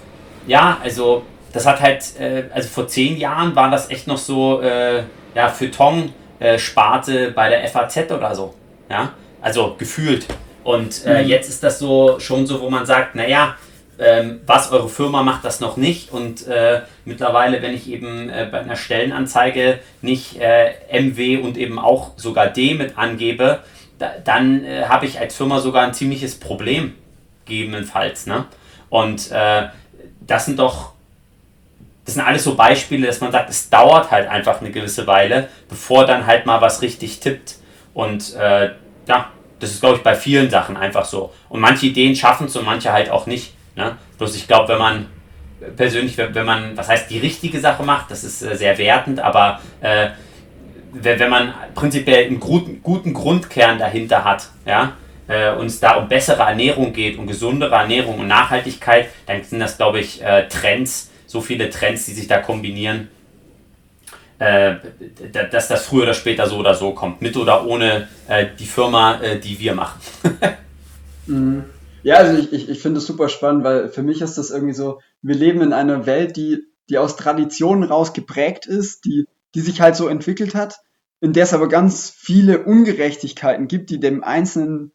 [0.47, 4.61] ja, also das hat halt, äh, also vor zehn Jahren war das echt noch so,
[4.61, 5.03] äh,
[5.35, 8.55] ja, Feuilleton-Sparte äh, bei der FAZ oder so,
[8.89, 10.27] ja, also gefühlt.
[10.63, 11.29] Und äh, mhm.
[11.29, 13.57] jetzt ist das so schon so, wo man sagt, naja,
[13.99, 18.49] ähm, was eure Firma macht das noch nicht und äh, mittlerweile, wenn ich eben äh,
[18.51, 23.61] bei einer Stellenanzeige nicht äh, MW und eben auch sogar D mit angebe,
[23.99, 26.95] da, dann äh, habe ich als Firma sogar ein ziemliches Problem,
[27.45, 28.27] gegebenenfalls.
[28.27, 28.47] Ne?
[28.89, 29.69] Und äh,
[30.27, 30.93] das sind doch,
[32.05, 35.49] das sind alles so Beispiele, dass man sagt, es dauert halt einfach eine gewisse Weile,
[35.69, 37.57] bevor dann halt mal was richtig tippt.
[37.95, 38.71] Und äh,
[39.07, 41.33] ja, das ist, glaube ich, bei vielen Sachen einfach so.
[41.49, 43.55] Und manche Ideen schaffen es und manche halt auch nicht.
[43.77, 43.97] Ne?
[44.19, 45.07] Bloß ich glaube, wenn man
[45.77, 49.61] persönlich, wenn man, was heißt die richtige Sache macht, das ist äh, sehr wertend, aber
[49.81, 50.09] äh,
[50.93, 54.95] wenn man prinzipiell einen guten, guten Grundkern dahinter hat, ja,
[55.29, 59.61] äh, und es da um bessere Ernährung geht, um gesundere Ernährung und Nachhaltigkeit, dann sind
[59.61, 63.07] das, glaube ich, äh, Trends, so viele Trends, die sich da kombinieren,
[64.41, 64.75] äh,
[65.53, 69.21] dass das früher oder später so oder so kommt, mit oder ohne äh, die Firma,
[69.21, 70.01] äh, die wir machen.
[71.27, 71.65] mhm.
[72.03, 74.75] Ja, also ich, ich, ich finde es super spannend, weil für mich ist das irgendwie
[74.75, 79.61] so, wir leben in einer Welt, die, die aus Traditionen raus geprägt ist, die, die
[79.61, 80.81] sich halt so entwickelt hat,
[81.21, 84.91] in der es aber ganz viele Ungerechtigkeiten gibt, die dem Einzelnen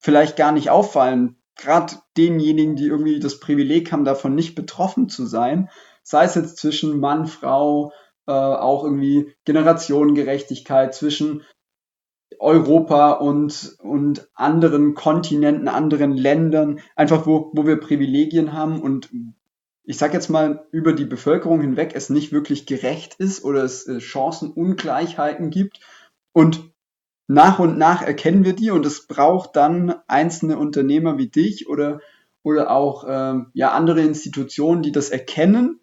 [0.00, 1.36] vielleicht gar nicht auffallen.
[1.56, 5.70] Gerade denjenigen, die irgendwie das Privileg haben, davon nicht betroffen zu sein.
[6.02, 7.92] Sei es jetzt zwischen Mann, Frau,
[8.26, 11.42] äh, auch irgendwie Generationengerechtigkeit zwischen
[12.38, 19.10] Europa und, und anderen Kontinenten, anderen Ländern, einfach wo, wo wir Privilegien haben und
[19.86, 23.86] ich sag jetzt mal, über die Bevölkerung hinweg es nicht wirklich gerecht ist oder es
[23.86, 25.80] äh, Chancenungleichheiten gibt.
[26.32, 26.72] Und
[27.26, 32.00] nach und nach erkennen wir die und es braucht dann einzelne Unternehmer wie dich oder,
[32.42, 35.80] oder auch äh, ja, andere Institutionen, die das erkennen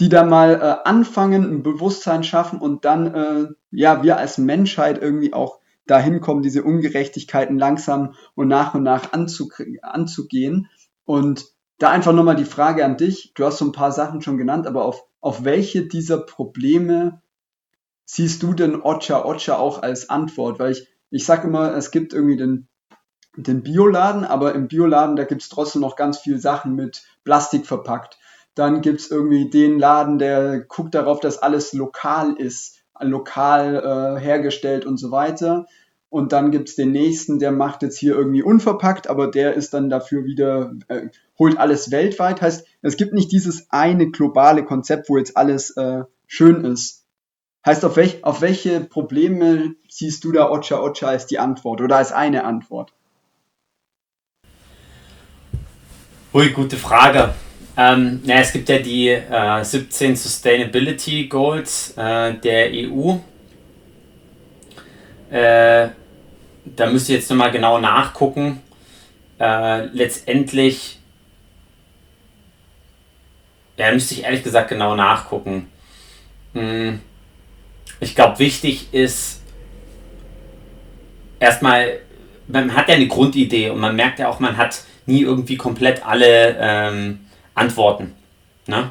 [0.00, 4.98] die da mal äh, anfangen, ein Bewusstsein schaffen und dann, äh, ja, wir als Menschheit
[5.02, 10.68] irgendwie auch dahin kommen, diese Ungerechtigkeiten langsam und nach und nach anzugehen.
[11.04, 11.46] Und
[11.78, 13.32] da einfach nochmal die Frage an dich.
[13.34, 17.22] Du hast so ein paar Sachen schon genannt, aber auf, auf welche dieser Probleme
[18.08, 20.58] siehst du denn Ocha Ocha auch als Antwort?
[20.58, 22.66] Weil ich, ich sag immer, es gibt irgendwie den,
[23.36, 28.18] den Bioladen, aber im Bioladen, da gibt's trotzdem noch ganz viel Sachen mit Plastik verpackt.
[28.54, 34.86] Dann gibt's irgendwie den Laden, der guckt darauf, dass alles lokal ist, lokal äh, hergestellt
[34.86, 35.66] und so weiter.
[36.08, 39.90] Und dann gibt's den nächsten, der macht jetzt hier irgendwie unverpackt, aber der ist dann
[39.90, 42.40] dafür wieder, äh, holt alles weltweit.
[42.40, 47.04] Heißt, es gibt nicht dieses eine globale Konzept, wo jetzt alles äh, schön ist.
[47.66, 51.96] Heißt, auf, welch, auf welche Probleme siehst du da Ocha Ocha als die Antwort oder
[51.96, 52.92] als eine Antwort?
[56.32, 57.34] Ui, gute Frage.
[57.76, 63.16] Ähm, na, es gibt ja die äh, 17 Sustainability Goals äh, der EU.
[65.30, 65.88] Äh,
[66.64, 68.62] da müsst ihr jetzt nochmal genau nachgucken.
[69.38, 70.98] Äh, letztendlich,
[73.76, 75.68] ja, müsste ich ehrlich gesagt genau nachgucken.
[76.54, 77.00] Hm,
[78.00, 79.40] ich glaube, wichtig ist
[81.40, 81.98] erstmal,
[82.46, 86.06] man hat ja eine Grundidee und man merkt ja auch, man hat nie irgendwie komplett
[86.06, 87.20] alle ähm,
[87.54, 88.14] Antworten.
[88.66, 88.90] Ne?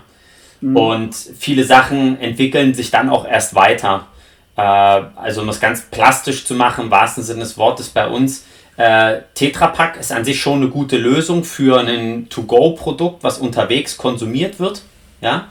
[0.62, 0.76] Mhm.
[0.76, 4.08] Und viele Sachen entwickeln sich dann auch erst weiter.
[4.56, 8.46] Äh, also um es ganz plastisch zu machen, im wahrsten Sinne des Wortes bei uns,
[8.78, 13.98] äh, Tetra Pak ist an sich schon eine gute Lösung für ein To-Go-Produkt, was unterwegs
[13.98, 14.84] konsumiert wird.
[15.20, 15.48] Ja?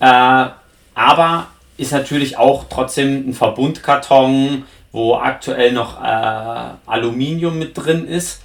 [0.00, 0.50] Äh,
[0.94, 1.46] aber
[1.78, 8.42] ist natürlich auch trotzdem ein Verbundkarton, wo aktuell noch äh, Aluminium mit drin ist.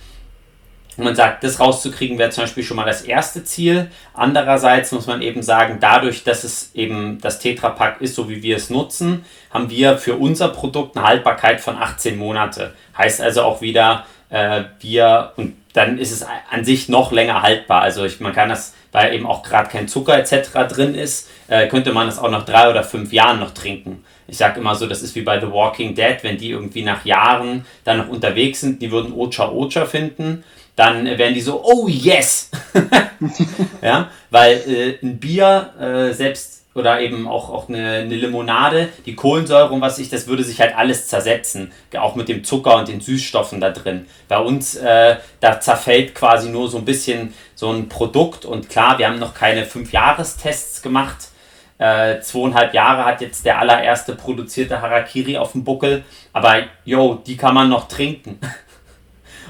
[0.95, 3.89] Und man sagt, das rauszukriegen wäre zum Beispiel schon mal das erste Ziel.
[4.13, 8.57] Andererseits muss man eben sagen, dadurch, dass es eben das Tetra ist, so wie wir
[8.57, 12.73] es nutzen, haben wir für unser Produkt eine Haltbarkeit von 18 Monate.
[12.95, 17.81] Heißt also auch wieder, äh, wir, und dann ist es an sich noch länger haltbar.
[17.81, 20.51] Also ich, man kann das, weil eben auch gerade kein Zucker etc.
[20.69, 24.05] drin ist, äh, könnte man das auch nach drei oder fünf Jahren noch trinken.
[24.27, 27.03] Ich sage immer so, das ist wie bei The Walking Dead, wenn die irgendwie nach
[27.03, 31.87] Jahren dann noch unterwegs sind, die würden Ocha Ocha finden dann werden die so, oh
[31.87, 32.49] yes!
[33.81, 39.15] ja, weil äh, ein Bier, äh, selbst oder eben auch, auch eine, eine, Limonade, die
[39.15, 41.71] Kohlensäure und was ich, das würde sich halt alles zersetzen.
[41.97, 44.07] Auch mit dem Zucker und den Süßstoffen da drin.
[44.27, 48.97] Bei uns, äh, da zerfällt quasi nur so ein bisschen so ein Produkt und klar,
[48.97, 51.29] wir haben noch keine Fünf-Jahres-Tests gemacht.
[51.77, 57.37] Äh, zweieinhalb Jahre hat jetzt der allererste produzierte Harakiri auf dem Buckel, aber yo, die
[57.37, 58.39] kann man noch trinken.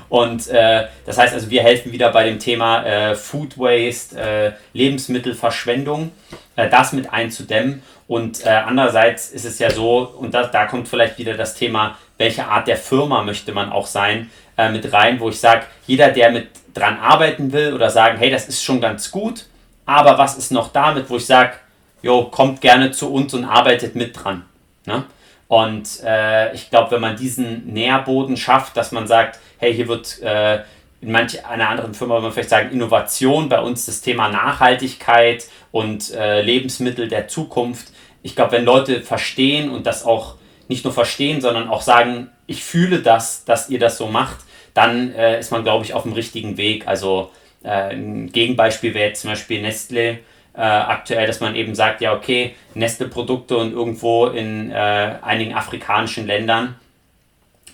[0.09, 4.51] Und äh, das heißt also, wir helfen wieder bei dem Thema äh, Food Waste, äh,
[4.73, 6.11] Lebensmittelverschwendung,
[6.55, 7.83] äh, das mit einzudämmen.
[8.07, 11.97] Und äh, andererseits ist es ja so, und da, da kommt vielleicht wieder das Thema,
[12.17, 16.09] welche Art der Firma möchte man auch sein, äh, mit rein, wo ich sage, jeder,
[16.09, 19.45] der mit dran arbeiten will oder sagen, hey, das ist schon ganz gut,
[19.85, 21.53] aber was ist noch damit, wo ich sage,
[22.01, 24.43] jo, kommt gerne zu uns und arbeitet mit dran.
[24.85, 25.05] Ne?
[25.47, 30.21] Und äh, ich glaube, wenn man diesen Nährboden schafft, dass man sagt, hey, hier wird
[30.21, 30.59] äh,
[31.03, 35.45] in manch einer anderen Firma würde man vielleicht sagen Innovation, bei uns das Thema Nachhaltigkeit
[35.71, 37.89] und äh, Lebensmittel der Zukunft.
[38.21, 40.35] Ich glaube, wenn Leute verstehen und das auch
[40.69, 44.37] nicht nur verstehen, sondern auch sagen, ich fühle das, dass ihr das so macht,
[44.73, 46.87] dann äh, ist man, glaube ich, auf dem richtigen Weg.
[46.87, 47.31] Also
[47.63, 50.19] äh, ein Gegenbeispiel wäre jetzt zum Beispiel Nestle
[50.55, 56.27] äh, aktuell, dass man eben sagt, ja, okay, Nestle-Produkte und irgendwo in äh, einigen afrikanischen
[56.27, 56.75] Ländern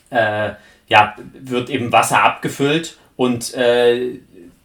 [0.09, 0.49] äh,
[0.87, 4.11] ja, wird eben Wasser abgefüllt und äh,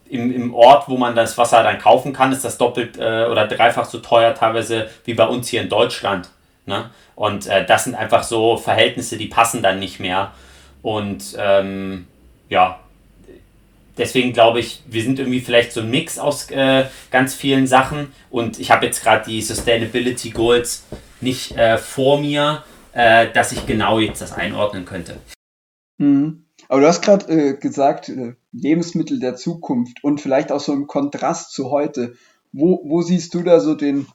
[0.08, 3.48] im, im Ort, wo man das Wasser dann kaufen kann, ist das doppelt äh, oder
[3.48, 6.28] dreifach so teuer teilweise wie bei uns hier in Deutschland.
[6.64, 6.88] Ne?
[7.16, 10.30] Und äh, das sind einfach so Verhältnisse, die passen dann nicht mehr.
[10.82, 12.06] Und ähm,
[12.48, 12.78] ja,
[13.98, 18.12] deswegen glaube ich, wir sind irgendwie vielleicht so ein Mix aus äh, ganz vielen Sachen.
[18.30, 20.84] Und ich habe jetzt gerade die Sustainability Goals
[21.20, 22.62] nicht äh, vor mir,
[22.92, 25.16] äh, dass ich genau jetzt das einordnen könnte.
[25.98, 26.44] Mhm.
[26.68, 30.86] Aber du hast gerade äh, gesagt, äh, Lebensmittel der Zukunft und vielleicht auch so im
[30.86, 32.14] Kontrast zu heute.
[32.52, 34.06] Wo, wo siehst du da so den,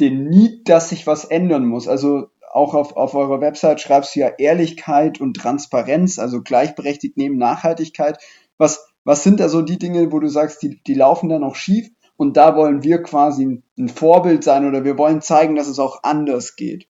[0.00, 1.86] den Need, dass sich was ändern muss?
[1.86, 7.36] Also auch auf, auf eurer Website schreibst du ja Ehrlichkeit und Transparenz, also gleichberechtigt neben
[7.36, 8.18] Nachhaltigkeit.
[8.58, 11.54] Was, was sind da so die Dinge, wo du sagst, die, die laufen da noch
[11.54, 15.78] schief und da wollen wir quasi ein Vorbild sein oder wir wollen zeigen, dass es
[15.78, 16.88] auch anders geht?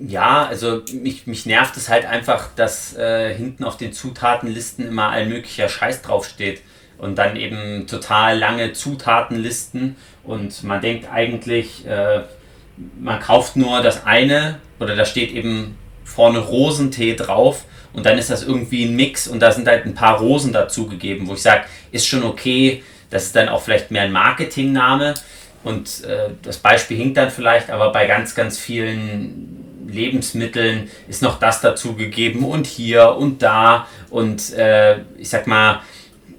[0.00, 5.08] Ja, also mich, mich nervt es halt einfach, dass äh, hinten auf den Zutatenlisten immer
[5.08, 6.62] all möglicher Scheiß draufsteht
[6.98, 12.20] und dann eben total lange Zutatenlisten und man denkt eigentlich, äh,
[13.00, 18.30] man kauft nur das eine oder da steht eben vorne Rosentee drauf und dann ist
[18.30, 21.64] das irgendwie ein Mix und da sind halt ein paar Rosen dazugegeben, wo ich sage,
[21.90, 25.14] ist schon okay, das ist dann auch vielleicht mehr ein Marketingname
[25.64, 29.57] und äh, das Beispiel hinkt dann vielleicht, aber bei ganz, ganz vielen
[29.88, 33.86] Lebensmitteln ist noch das dazu gegeben und hier und da.
[34.10, 35.80] Und äh, ich sag mal,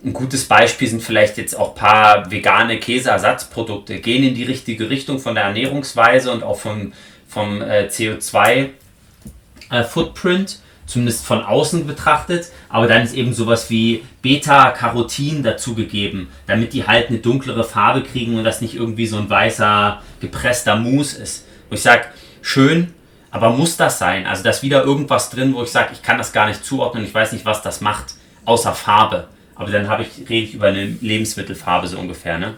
[0.03, 4.89] ein gutes Beispiel sind vielleicht jetzt auch ein paar vegane Käseersatzprodukte, gehen in die richtige
[4.89, 6.91] Richtung von der Ernährungsweise und auch vom,
[7.27, 12.47] vom äh, CO2-Footprint, äh, zumindest von außen betrachtet.
[12.69, 18.37] Aber dann ist eben sowas wie Beta-Carotin dazugegeben, damit die halt eine dunklere Farbe kriegen
[18.37, 21.45] und das nicht irgendwie so ein weißer, gepresster Mousse ist.
[21.69, 22.05] Und ich sage,
[22.41, 22.93] schön,
[23.31, 24.25] aber muss das sein?
[24.25, 27.03] Also da ist wieder irgendwas drin, wo ich sage, ich kann das gar nicht zuordnen,
[27.03, 28.15] ich weiß nicht, was das macht,
[28.45, 29.27] außer Farbe.
[29.55, 32.39] Aber dann habe ich, rede ich über eine Lebensmittelfarbe so ungefähr.
[32.39, 32.55] Ne?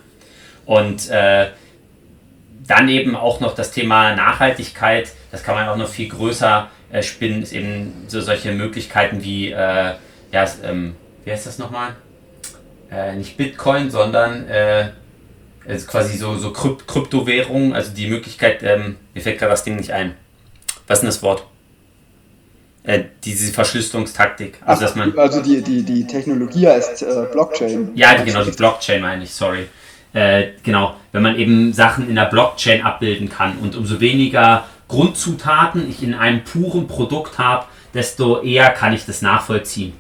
[0.65, 1.47] Und äh,
[2.67, 7.03] dann eben auch noch das Thema Nachhaltigkeit, das kann man auch noch viel größer äh,
[7.03, 9.93] spinnen, ist eben so solche Möglichkeiten wie, äh,
[10.31, 11.96] ja, ähm, wie heißt das nochmal?
[12.89, 14.89] Äh, nicht Bitcoin, sondern äh,
[15.87, 20.15] quasi so, so Kryptowährungen, also die Möglichkeit, ähm, mir fällt gerade das Ding nicht ein
[20.92, 21.46] was ist denn das Wort?
[22.83, 24.58] Äh, diese Verschlüsselungstaktik.
[24.65, 27.92] Also, dass man, also die, die, die Technologie heißt äh, Blockchain.
[27.96, 29.67] Ja, die, genau, die Blockchain meine ich, sorry.
[30.13, 35.89] Äh, genau, wenn man eben Sachen in der Blockchain abbilden kann und umso weniger Grundzutaten
[35.89, 39.94] ich in einem puren Produkt habe, desto eher kann ich das nachvollziehen,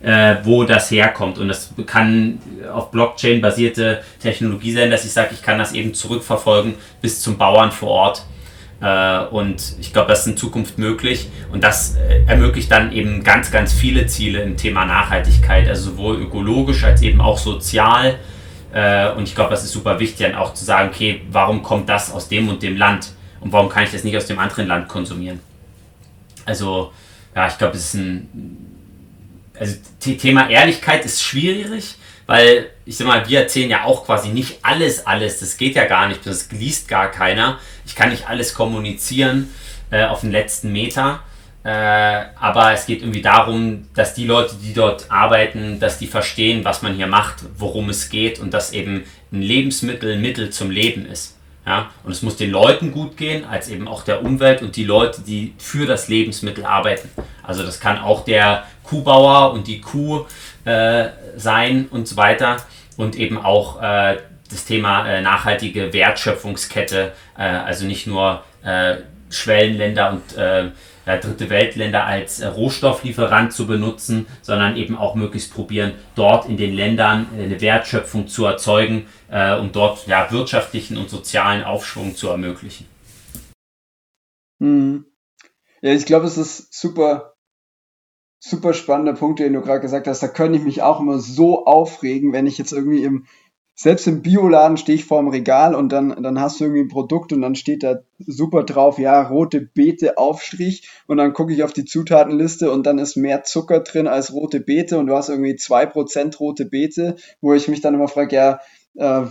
[0.00, 1.36] äh, wo das herkommt.
[1.36, 2.38] Und das kann
[2.72, 7.36] auf Blockchain basierte Technologie sein, dass ich sage, ich kann das eben zurückverfolgen bis zum
[7.36, 8.22] Bauern vor Ort
[8.80, 11.28] und ich glaube, das ist in Zukunft möglich.
[11.52, 16.20] Und das äh, ermöglicht dann eben ganz, ganz viele Ziele im Thema Nachhaltigkeit, also sowohl
[16.20, 18.18] ökologisch als eben auch sozial.
[18.72, 21.88] Äh, und ich glaube, das ist super wichtig, dann auch zu sagen, okay, warum kommt
[21.88, 23.12] das aus dem und dem Land?
[23.40, 25.40] Und warum kann ich das nicht aus dem anderen Land konsumieren?
[26.44, 26.92] Also,
[27.34, 28.64] ja, ich glaube, es ist ein.
[29.58, 34.58] Also, Thema Ehrlichkeit ist schwierig, weil ich sag mal, wir erzählen ja auch quasi nicht
[34.62, 35.40] alles, alles.
[35.40, 37.58] Das geht ja gar nicht, das liest gar keiner.
[37.88, 39.48] Ich kann nicht alles kommunizieren
[39.90, 41.20] äh, auf den letzten Meter.
[41.64, 41.70] Äh,
[42.38, 46.82] aber es geht irgendwie darum, dass die Leute, die dort arbeiten, dass die verstehen, was
[46.82, 51.06] man hier macht, worum es geht und dass eben ein Lebensmittel ein Mittel zum Leben
[51.06, 51.36] ist.
[51.66, 51.90] Ja?
[52.04, 55.22] Und es muss den Leuten gut gehen, als eben auch der Umwelt und die Leute,
[55.22, 57.08] die für das Lebensmittel arbeiten.
[57.42, 60.26] Also das kann auch der Kuhbauer und die Kuh
[60.64, 62.58] äh, sein und so weiter.
[62.98, 64.18] Und eben auch äh,
[64.50, 68.96] das Thema äh, nachhaltige Wertschöpfungskette, äh, also nicht nur äh,
[69.30, 70.70] Schwellenländer und äh,
[71.06, 76.74] ja, dritte Weltländer als Rohstofflieferant zu benutzen, sondern eben auch möglichst probieren, dort in den
[76.74, 82.86] Ländern eine Wertschöpfung zu erzeugen, um dort ja, wirtschaftlichen und sozialen Aufschwung zu ermöglichen.
[84.60, 85.06] Hm.
[85.80, 87.38] Ja, ich glaube, es ist super
[88.40, 90.22] super spannender Punkt, den du gerade gesagt hast.
[90.22, 93.26] Da könnte ich mich auch immer so aufregen, wenn ich jetzt irgendwie im,
[93.80, 96.88] selbst im Bioladen stehe ich vor dem Regal und dann, dann hast du irgendwie ein
[96.88, 101.62] Produkt und dann steht da super drauf, ja, rote Beete Aufstrich und dann gucke ich
[101.62, 105.28] auf die Zutatenliste und dann ist mehr Zucker drin als rote Beete und du hast
[105.28, 108.60] irgendwie zwei Prozent rote Beete, wo ich mich dann immer frage, ja,
[108.96, 109.28] äh,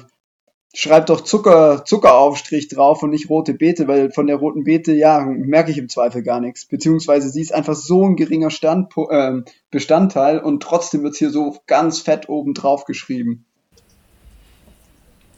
[0.74, 5.26] schreib doch Zucker, Zuckeraufstrich drauf und nicht rote Beete, weil von der roten Beete, ja,
[5.26, 6.66] merke ich im Zweifel gar nichts.
[6.66, 9.42] Beziehungsweise sie ist einfach so ein geringer Stand, äh,
[9.72, 13.47] Bestandteil und trotzdem wird hier so ganz fett oben drauf geschrieben.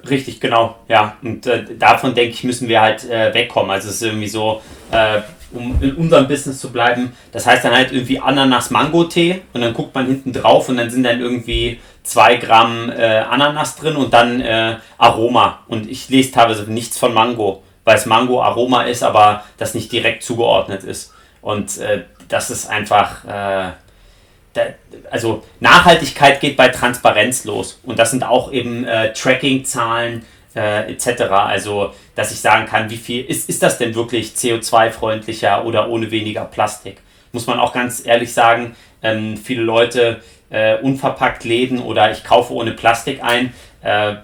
[0.08, 1.18] Richtig, genau, ja.
[1.22, 3.72] Und äh, davon denke ich, müssen wir halt äh, wegkommen.
[3.72, 5.22] Also es ist irgendwie so, äh,
[5.52, 9.96] um in unserem Business zu bleiben, das heißt dann halt irgendwie Ananas-Mango-Tee und dann guckt
[9.96, 14.42] man hinten drauf und dann sind dann irgendwie 2 Gramm äh, Ananas drin und dann
[14.42, 15.60] äh, Aroma.
[15.68, 19.92] Und ich lese teilweise nichts von Mango, weil es Mango Aroma ist, aber das nicht
[19.92, 21.14] direkt zugeordnet ist.
[21.42, 23.74] Und äh, das ist einfach,
[25.12, 27.80] also Nachhaltigkeit geht bei Transparenz los.
[27.84, 30.26] Und das sind auch eben äh, Tracking-Zahlen
[30.56, 31.22] äh, etc.
[31.32, 36.12] Also, dass ich sagen kann, wie viel ist, ist das denn wirklich CO2-freundlicher oder ohne
[36.12, 36.98] weniger Plastik?
[37.32, 42.54] Muss man auch ganz ehrlich sagen, ähm, viele Leute äh, unverpackt Läden oder ich kaufe
[42.54, 43.54] ohne Plastik ein.
[43.84, 44.16] Äh,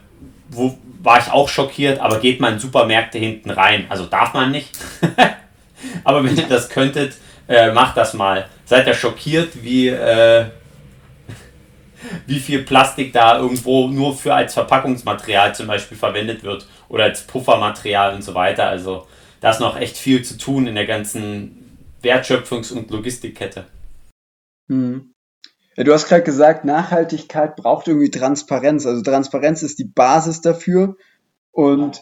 [0.49, 3.85] wo war ich auch schockiert, aber geht mal in Supermärkte hinten rein.
[3.89, 4.71] Also darf man nicht.
[6.03, 7.13] aber wenn ihr das könntet,
[7.47, 8.47] äh, macht das mal.
[8.65, 10.45] Seid ihr schockiert, wie, äh,
[12.27, 17.23] wie viel Plastik da irgendwo nur für als Verpackungsmaterial zum Beispiel verwendet wird oder als
[17.23, 18.67] Puffermaterial und so weiter.
[18.67, 19.07] Also
[19.41, 23.65] da ist noch echt viel zu tun in der ganzen Wertschöpfungs- und Logistikkette.
[24.67, 25.13] Hm.
[25.75, 28.85] Ja, du hast gerade gesagt, Nachhaltigkeit braucht irgendwie Transparenz.
[28.85, 30.95] Also Transparenz ist die Basis dafür.
[31.51, 32.01] Und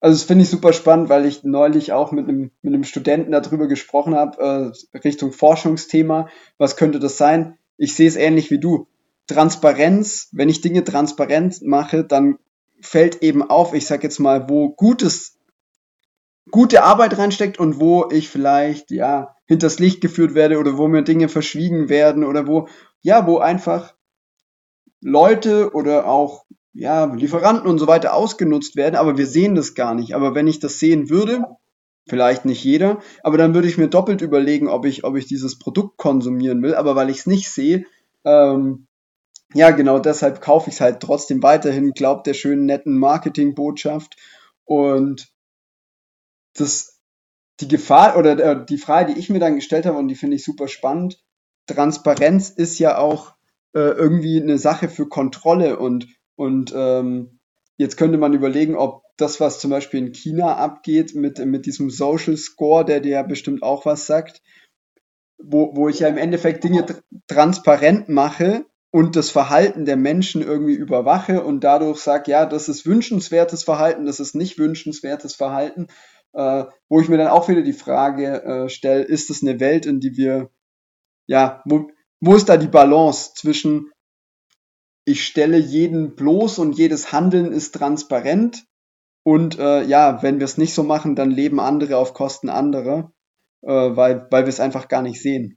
[0.00, 3.32] also das finde ich super spannend, weil ich neulich auch mit einem, mit einem Studenten
[3.32, 6.28] darüber gesprochen habe, äh, Richtung Forschungsthema.
[6.58, 7.58] Was könnte das sein?
[7.78, 8.88] Ich sehe es ähnlich wie du.
[9.26, 12.38] Transparenz, wenn ich Dinge transparent mache, dann
[12.80, 15.38] fällt eben auf, ich sag jetzt mal, wo gutes,
[16.50, 21.02] gute Arbeit reinsteckt und wo ich vielleicht, ja, hinters Licht geführt werde oder wo mir
[21.02, 22.68] Dinge verschwiegen werden oder wo,
[23.00, 23.94] ja, wo einfach
[25.00, 26.44] Leute oder auch
[26.76, 30.14] ja, Lieferanten und so weiter ausgenutzt werden, aber wir sehen das gar nicht.
[30.14, 31.44] Aber wenn ich das sehen würde,
[32.06, 35.58] vielleicht nicht jeder, aber dann würde ich mir doppelt überlegen, ob ich, ob ich dieses
[35.58, 36.74] Produkt konsumieren will.
[36.74, 37.86] Aber weil ich es nicht sehe,
[38.24, 38.86] ähm,
[39.54, 44.16] ja, genau deshalb kaufe ich es halt trotzdem weiterhin, glaubt der schönen, netten Marketingbotschaft.
[44.64, 45.28] Und
[46.54, 47.00] das,
[47.60, 50.36] die Gefahr oder äh, die Frage, die ich mir dann gestellt habe und die finde
[50.36, 51.22] ich super spannend,
[51.66, 53.34] Transparenz ist ja auch
[53.72, 56.06] äh, irgendwie eine Sache für Kontrolle und,
[56.36, 57.40] und ähm,
[57.76, 61.90] jetzt könnte man überlegen, ob das, was zum Beispiel in China abgeht mit, mit diesem
[61.90, 64.42] Social Score, der dir ja bestimmt auch was sagt,
[65.38, 70.42] wo, wo ich ja im Endeffekt Dinge tr transparent mache und das Verhalten der Menschen
[70.42, 75.88] irgendwie überwache und dadurch sage, ja, das ist wünschenswertes Verhalten, das ist nicht wünschenswertes Verhalten,
[76.32, 79.86] äh, wo ich mir dann auch wieder die Frage äh, stelle, ist es eine Welt,
[79.86, 80.50] in die wir
[81.26, 83.90] ja, wo, wo ist da die Balance zwischen
[85.06, 88.66] ich stelle jeden bloß und jedes Handeln ist transparent
[89.24, 93.12] und äh, ja, wenn wir es nicht so machen, dann leben andere auf Kosten anderer,
[93.62, 95.56] äh, weil, weil wir es einfach gar nicht sehen.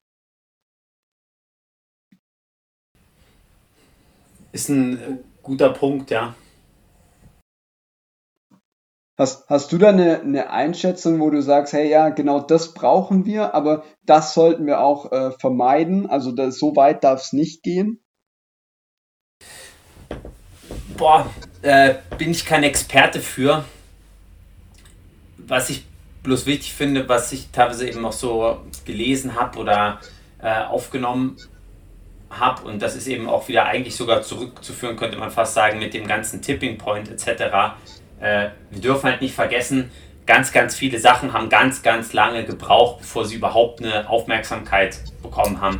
[4.52, 6.36] Ist ein äh, guter Punkt, ja.
[9.18, 13.26] Hast, hast du da eine, eine Einschätzung, wo du sagst, hey, ja, genau das brauchen
[13.26, 16.08] wir, aber das sollten wir auch äh, vermeiden?
[16.08, 18.02] Also das, so weit darf es nicht gehen?
[21.00, 23.64] Boah, äh, bin ich kein Experte für.
[25.38, 25.86] Was ich
[26.22, 30.00] bloß wichtig finde, was ich teilweise eben auch so gelesen habe oder
[30.42, 31.38] äh, aufgenommen
[32.30, 35.94] habe, und das ist eben auch wieder eigentlich sogar zurückzuführen, könnte man fast sagen, mit
[35.96, 37.74] dem ganzen Tipping Point etc
[38.20, 39.92] äh, wir dürfen halt nicht vergessen,
[40.26, 45.60] ganz, ganz viele Sachen haben ganz, ganz lange gebraucht, bevor sie überhaupt eine Aufmerksamkeit bekommen
[45.62, 45.80] haben.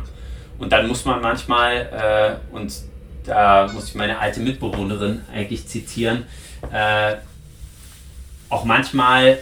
[0.58, 2.72] Und dann muss man manchmal, äh, und
[3.24, 6.24] da muss ich meine alte Mitbewohnerin eigentlich zitieren,
[6.72, 7.16] äh,
[8.48, 9.38] auch manchmal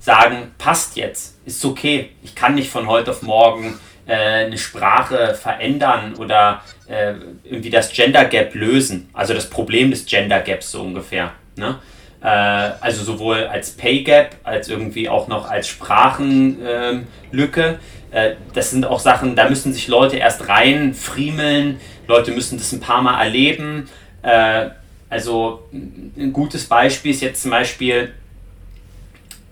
[0.00, 5.34] sagen, passt jetzt, ist okay, ich kann nicht von heute auf morgen äh, eine Sprache
[5.34, 7.14] verändern oder äh,
[7.44, 11.32] irgendwie das Gender Gap lösen, also das Problem des Gender Gaps so ungefähr.
[11.56, 11.78] Ne?
[12.22, 17.78] Äh, also sowohl als Pay Gap als irgendwie auch noch als Sprachenlücke.
[18.10, 22.72] Äh, das sind auch Sachen, da müssen sich Leute erst rein friemeln, Leute müssen das
[22.72, 23.88] ein paar Mal erleben.
[24.22, 24.70] Äh,
[25.08, 28.12] also ein gutes Beispiel ist jetzt zum Beispiel,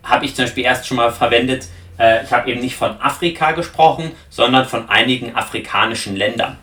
[0.03, 3.53] habe ich zum Beispiel erst schon mal verwendet, äh, ich habe eben nicht von Afrika
[3.53, 6.59] gesprochen, sondern von einigen afrikanischen Ländern.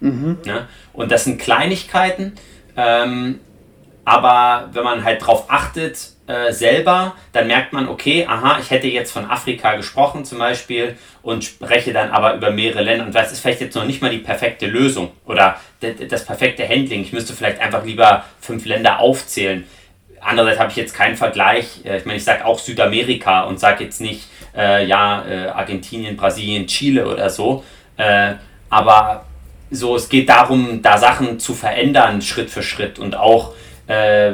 [0.00, 0.38] Mhm.
[0.44, 0.68] Ja?
[0.92, 2.32] Und das sind Kleinigkeiten,
[2.76, 3.40] ähm,
[4.04, 8.88] aber wenn man halt drauf achtet, äh, selber, dann merkt man, okay, aha, ich hätte
[8.88, 13.06] jetzt von Afrika gesprochen zum Beispiel und spreche dann aber über mehrere Länder.
[13.06, 17.02] Und das ist vielleicht jetzt noch nicht mal die perfekte Lösung oder das perfekte Handling.
[17.02, 19.64] Ich müsste vielleicht einfach lieber fünf Länder aufzählen.
[20.20, 21.84] Andererseits habe ich jetzt keinen Vergleich.
[21.84, 26.16] Äh, ich meine, ich sage auch Südamerika und sage jetzt nicht, äh, ja, äh, Argentinien,
[26.16, 27.64] Brasilien, Chile oder so.
[27.96, 28.34] Äh,
[28.68, 29.26] aber
[29.70, 33.52] so, es geht darum, da Sachen zu verändern, Schritt für Schritt und auch
[33.86, 34.32] äh,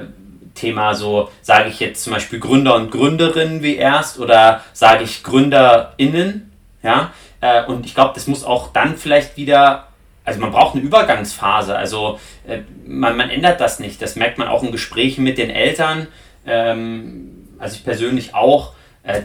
[0.54, 5.22] Thema so, sage ich jetzt zum Beispiel Gründer und Gründerinnen wie erst oder sage ich
[5.22, 9.88] GründerInnen, ja, äh, und ich glaube, das muss auch dann vielleicht wieder,
[10.24, 14.48] also man braucht eine Übergangsphase, also äh, man, man ändert das nicht, das merkt man
[14.48, 16.08] auch in Gesprächen mit den Eltern,
[16.46, 18.72] ähm, also ich persönlich auch,
[19.02, 19.22] äh,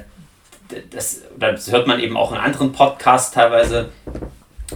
[0.91, 3.89] das, das hört man eben auch in anderen Podcasts teilweise,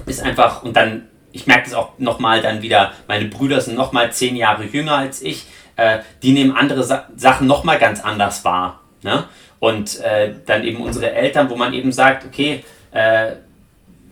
[0.05, 4.11] ist einfach, und dann ich merke das auch nochmal dann wieder, meine Brüder sind nochmal
[4.11, 5.45] zehn Jahre jünger als ich,
[5.81, 8.81] äh, die nehmen andere Sa Sachen nochmal ganz anders wahr.
[9.03, 9.25] Ne?
[9.59, 13.33] Und äh, dann eben unsere Eltern, wo man eben sagt, okay, äh,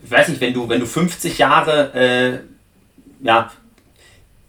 [0.02, 3.50] ich weiß nicht, wenn du, wenn du 50 Jahre, äh, ja,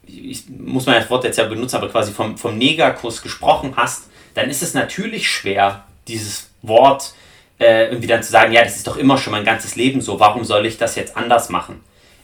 [0.05, 4.09] ich muss man das Wort jetzt ja benutzen, aber quasi vom, vom Negerkuss gesprochen hast,
[4.33, 7.13] dann ist es natürlich schwer, dieses Wort
[7.59, 10.19] äh, irgendwie dann zu sagen, ja, das ist doch immer schon mein ganzes Leben so,
[10.19, 11.81] warum soll ich das jetzt anders machen?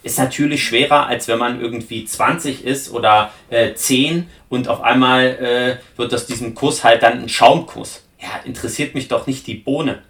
[0.08, 5.80] Ist natürlich schwerer, als wenn man irgendwie 20 ist oder äh, 10 und auf einmal
[5.96, 8.04] äh, wird aus diesem Kuss halt dann ein Schaumkuss.
[8.20, 10.02] Ja, interessiert mich doch nicht die Bohne.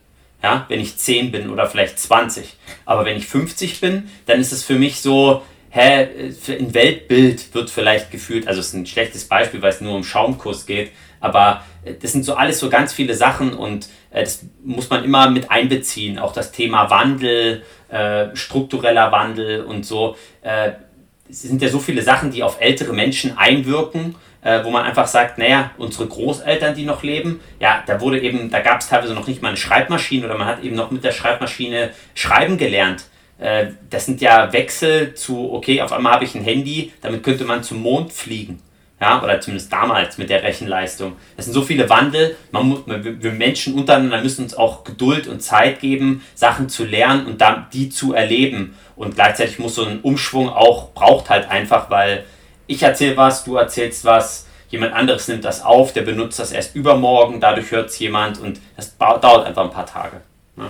[0.42, 2.56] Ja, wenn ich 10 bin oder vielleicht 20.
[2.86, 6.08] Aber wenn ich 50 bin, dann ist es für mich so, hä,
[6.48, 10.04] ein Weltbild wird vielleicht gefühlt, also es ist ein schlechtes Beispiel, weil es nur um
[10.04, 14.46] Schaumkuss geht, aber äh, das sind so alles so ganz viele Sachen und äh, das
[14.64, 16.20] muss man immer mit einbeziehen.
[16.20, 20.16] Auch das Thema Wandel, äh, struktureller Wandel und so.
[20.42, 20.72] Äh,
[21.30, 25.08] es sind ja so viele Sachen, die auf ältere Menschen einwirken, äh, wo man einfach
[25.08, 29.14] sagt, naja, unsere Großeltern, die noch leben, ja, da wurde eben, da gab es teilweise
[29.14, 33.06] noch nicht mal eine Schreibmaschine oder man hat eben noch mit der Schreibmaschine schreiben gelernt.
[33.40, 37.44] Äh, das sind ja Wechsel zu, okay, auf einmal habe ich ein Handy, damit könnte
[37.44, 38.62] man zum Mond fliegen.
[39.00, 41.18] Ja, oder zumindest damals mit der Rechenleistung.
[41.36, 42.36] Es sind so viele Wandel.
[42.52, 47.28] Man muss, wir Menschen untereinander müssen uns auch Geduld und Zeit geben, Sachen zu lernen
[47.28, 48.76] und dann die zu erleben.
[48.96, 52.26] Und gleichzeitig muss so ein Umschwung auch, braucht halt einfach, weil
[52.66, 56.76] ich erzähle was, du erzählst was, jemand anderes nimmt das auf, der benutzt das erst
[56.76, 60.22] übermorgen, dadurch hört es jemand und das dauert einfach ein paar Tage.
[60.56, 60.70] Ne?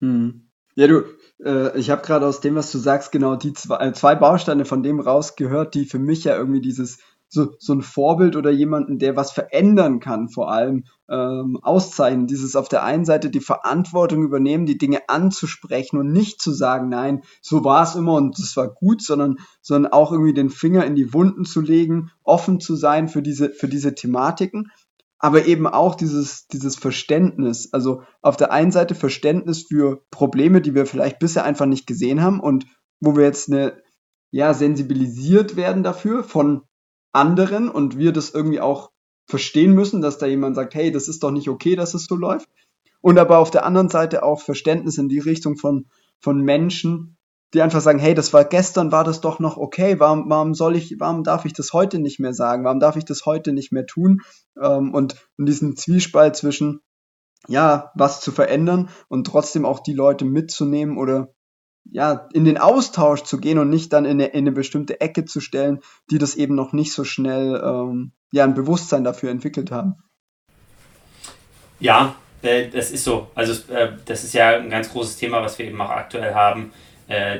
[0.00, 0.42] Hm.
[0.74, 1.04] Ja, du,
[1.44, 4.64] äh, ich habe gerade aus dem, was du sagst, genau die zwei, äh, zwei Bausteine
[4.64, 8.98] von dem rausgehört, die für mich ja irgendwie dieses so, so ein Vorbild oder jemanden,
[8.98, 12.26] der was verändern kann, vor allem ähm, auszeichnen.
[12.28, 16.88] Dieses auf der einen Seite die Verantwortung übernehmen, die Dinge anzusprechen und nicht zu sagen,
[16.88, 20.84] nein, so war es immer und das war gut, sondern, sondern auch irgendwie den Finger
[20.84, 24.70] in die Wunden zu legen, offen zu sein für diese, für diese Thematiken
[25.18, 27.72] aber eben auch dieses, dieses Verständnis.
[27.72, 32.22] Also auf der einen Seite Verständnis für Probleme, die wir vielleicht bisher einfach nicht gesehen
[32.22, 32.66] haben und
[33.00, 33.82] wo wir jetzt eine,
[34.30, 36.62] ja, sensibilisiert werden dafür von
[37.12, 38.90] anderen und wir das irgendwie auch
[39.26, 42.14] verstehen müssen, dass da jemand sagt, hey, das ist doch nicht okay, dass es so
[42.14, 42.48] läuft.
[43.00, 45.86] Und aber auf der anderen Seite auch Verständnis in die Richtung von,
[46.20, 47.15] von Menschen,
[47.54, 50.76] die einfach sagen, hey, das war gestern, war das doch noch okay, warum, warum soll
[50.76, 53.72] ich, warum darf ich das heute nicht mehr sagen, warum darf ich das heute nicht
[53.72, 54.22] mehr tun?
[54.60, 56.80] Ähm, und, und diesen Zwiespalt zwischen,
[57.48, 61.32] ja, was zu verändern und trotzdem auch die Leute mitzunehmen oder
[61.84, 65.24] ja, in den Austausch zu gehen und nicht dann in eine, in eine bestimmte Ecke
[65.24, 65.80] zu stellen,
[66.10, 69.94] die das eben noch nicht so schnell ähm, ja, ein Bewusstsein dafür entwickelt haben.
[71.78, 73.28] Ja, äh, das ist so.
[73.34, 76.72] Also äh, das ist ja ein ganz großes Thema, was wir eben auch aktuell haben,
[77.08, 77.38] äh,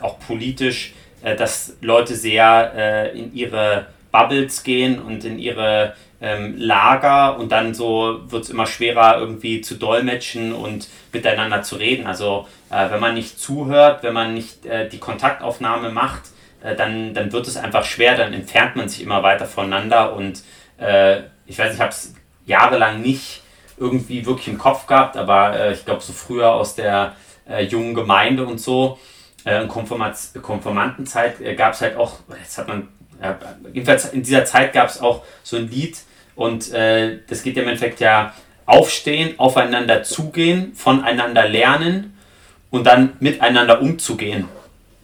[0.00, 6.56] auch politisch, äh, dass Leute sehr äh, in ihre Bubbles gehen und in ihre ähm,
[6.58, 12.06] Lager und dann so wird es immer schwerer irgendwie zu dolmetschen und miteinander zu reden.
[12.06, 14.60] Also äh, wenn man nicht zuhört, wenn man nicht
[14.92, 16.22] die Kontaktaufnahme macht,
[16.76, 20.42] dann, dann wird es einfach schwer, dann entfernt man sich immer weiter voneinander und
[21.46, 22.14] ich weiß, ich habe es
[22.46, 23.42] jahrelang nicht
[23.80, 27.16] irgendwie wirklich im Kopf gehabt, aber äh, ich glaube, so früher aus der
[27.50, 28.98] äh, jungen Gemeinde und so,
[29.44, 32.88] äh, in Konformat Konformantenzeit äh, gab es halt auch, jetzt hat man,
[33.72, 35.98] jedenfalls in dieser Zeit gab es auch so ein Lied
[36.36, 38.32] und äh, das geht im Endeffekt ja
[38.64, 42.16] aufstehen, aufeinander zugehen, voneinander lernen
[42.70, 44.48] und dann miteinander umzugehen.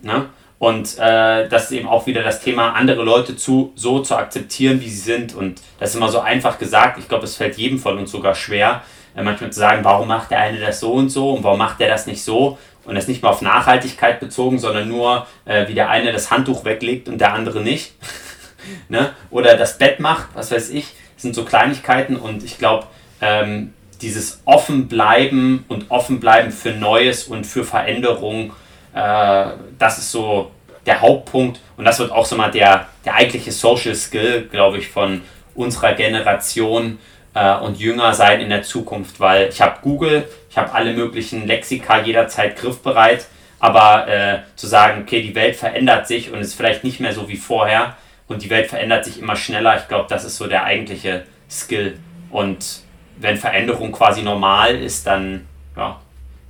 [0.02, 0.26] Ne?
[0.58, 4.80] Und äh, das ist eben auch wieder das Thema, andere Leute zu, so zu akzeptieren,
[4.80, 5.34] wie sie sind.
[5.34, 6.98] Und das ist immer so einfach gesagt.
[6.98, 8.82] Ich glaube, es fällt jedem von uns sogar schwer,
[9.24, 11.88] manchmal zu sagen, warum macht der eine das so und so und warum macht der
[11.88, 12.58] das nicht so.
[12.84, 16.64] Und das nicht mal auf Nachhaltigkeit bezogen, sondern nur, äh, wie der eine das Handtuch
[16.64, 17.94] weglegt und der andere nicht.
[18.88, 19.10] ne?
[19.30, 20.94] Oder das Bett macht, was weiß ich.
[21.14, 22.14] Das sind so Kleinigkeiten.
[22.16, 22.86] Und ich glaube,
[23.20, 28.52] ähm, dieses Offenbleiben und Offenbleiben für Neues und für Veränderung,
[28.94, 29.46] äh,
[29.78, 30.50] das ist so
[30.84, 34.88] der Hauptpunkt und das wird auch so mal der, der eigentliche Social Skill, glaube ich,
[34.88, 35.22] von
[35.54, 36.98] unserer Generation
[37.36, 41.46] äh, und jünger sein in der Zukunft, weil ich habe Google, ich habe alle möglichen
[41.46, 43.26] Lexika jederzeit griffbereit,
[43.58, 47.28] aber äh, zu sagen, okay, die Welt verändert sich und ist vielleicht nicht mehr so
[47.28, 50.64] wie vorher und die Welt verändert sich immer schneller, ich glaube, das ist so der
[50.64, 51.98] eigentliche Skill
[52.30, 52.80] und
[53.18, 56.00] wenn Veränderung quasi normal ist, dann ja,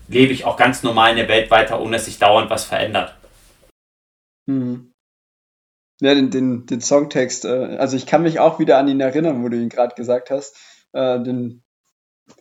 [0.07, 3.16] lebe ich auch ganz normal in der Welt weiter, ohne dass sich dauernd was verändert.
[4.49, 4.93] Hm.
[6.01, 9.43] Ja, den, den, den Songtext, äh, also ich kann mich auch wieder an ihn erinnern,
[9.43, 10.57] wo du ihn gerade gesagt hast.
[10.97, 11.62] Äh, den,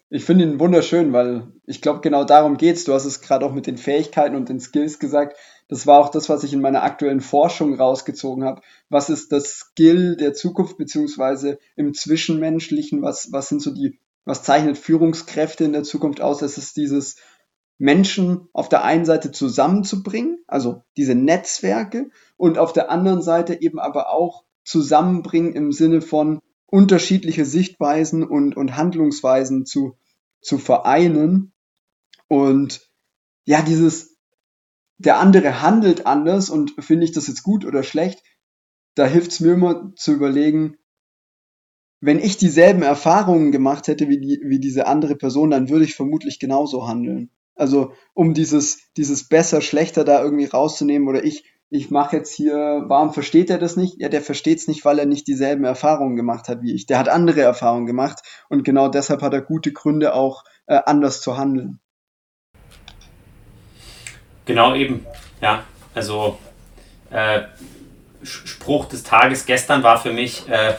[0.09, 2.85] ich finde ihn wunderschön, weil ich glaube, genau darum geht's.
[2.85, 5.37] Du hast es gerade auch mit den Fähigkeiten und den Skills gesagt.
[5.67, 8.61] Das war auch das, was ich in meiner aktuellen Forschung rausgezogen habe.
[8.89, 13.01] Was ist das Skill der Zukunft, beziehungsweise im Zwischenmenschlichen?
[13.01, 16.41] Was, was sind so die, was zeichnet Führungskräfte in der Zukunft aus?
[16.41, 17.17] Es ist dieses
[17.77, 23.79] Menschen auf der einen Seite zusammenzubringen, also diese Netzwerke, und auf der anderen Seite eben
[23.79, 29.97] aber auch zusammenbringen im Sinne von unterschiedliche Sichtweisen und, und Handlungsweisen zu,
[30.41, 31.53] zu vereinen.
[32.27, 32.89] Und
[33.45, 34.17] ja, dieses,
[34.97, 38.23] der andere handelt anders und finde ich das jetzt gut oder schlecht,
[38.95, 40.77] da hilft es mir immer zu überlegen,
[42.01, 45.95] wenn ich dieselben Erfahrungen gemacht hätte wie, die, wie diese andere Person, dann würde ich
[45.95, 47.31] vermutlich genauso handeln.
[47.55, 52.83] Also um dieses, dieses besser, schlechter da irgendwie rauszunehmen oder ich, ich mache jetzt hier,
[52.87, 53.99] warum versteht er das nicht?
[53.99, 56.85] Ja, der versteht es nicht, weil er nicht dieselben Erfahrungen gemacht hat wie ich.
[56.85, 61.21] Der hat andere Erfahrungen gemacht und genau deshalb hat er gute Gründe auch äh, anders
[61.21, 61.79] zu handeln.
[64.45, 65.05] Genau eben,
[65.41, 65.63] ja.
[65.95, 66.37] Also
[67.09, 67.43] äh,
[68.21, 70.73] Spruch des Tages gestern war für mich äh,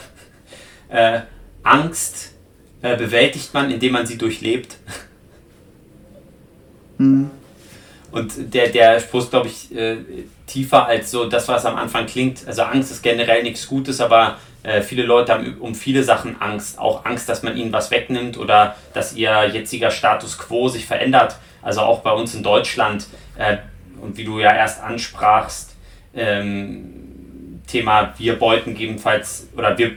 [0.89, 1.22] äh
[1.62, 2.34] Angst
[2.82, 4.76] äh, bewältigt man, indem man sie durchlebt.
[6.99, 7.30] Mhm.
[8.11, 9.96] Und der, der Spruch ist, glaube ich, äh,
[10.46, 12.46] tiefer als so das, was am Anfang klingt.
[12.46, 16.78] Also Angst ist generell nichts Gutes, aber äh, viele Leute haben um viele Sachen Angst.
[16.78, 21.36] Auch Angst, dass man ihnen was wegnimmt oder dass ihr jetziger Status quo sich verändert.
[21.62, 23.07] Also auch bei uns in Deutschland.
[23.36, 23.59] Äh,
[24.00, 25.74] und wie du ja erst ansprachst,
[26.14, 29.92] ähm, Thema wir beuten gegebenenfalls, oder wir,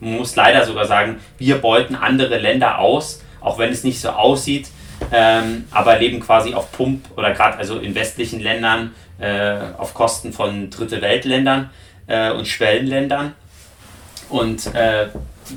[0.00, 4.10] man muss leider sogar sagen, wir beuten andere Länder aus, auch wenn es nicht so
[4.10, 4.68] aussieht
[5.12, 10.32] ähm, aber leben quasi auf Pump oder gerade also in westlichen Ländern äh, auf Kosten
[10.32, 11.70] von Dritte Weltländern
[12.06, 13.34] äh, und Schwellenländern.
[14.28, 15.08] Und äh,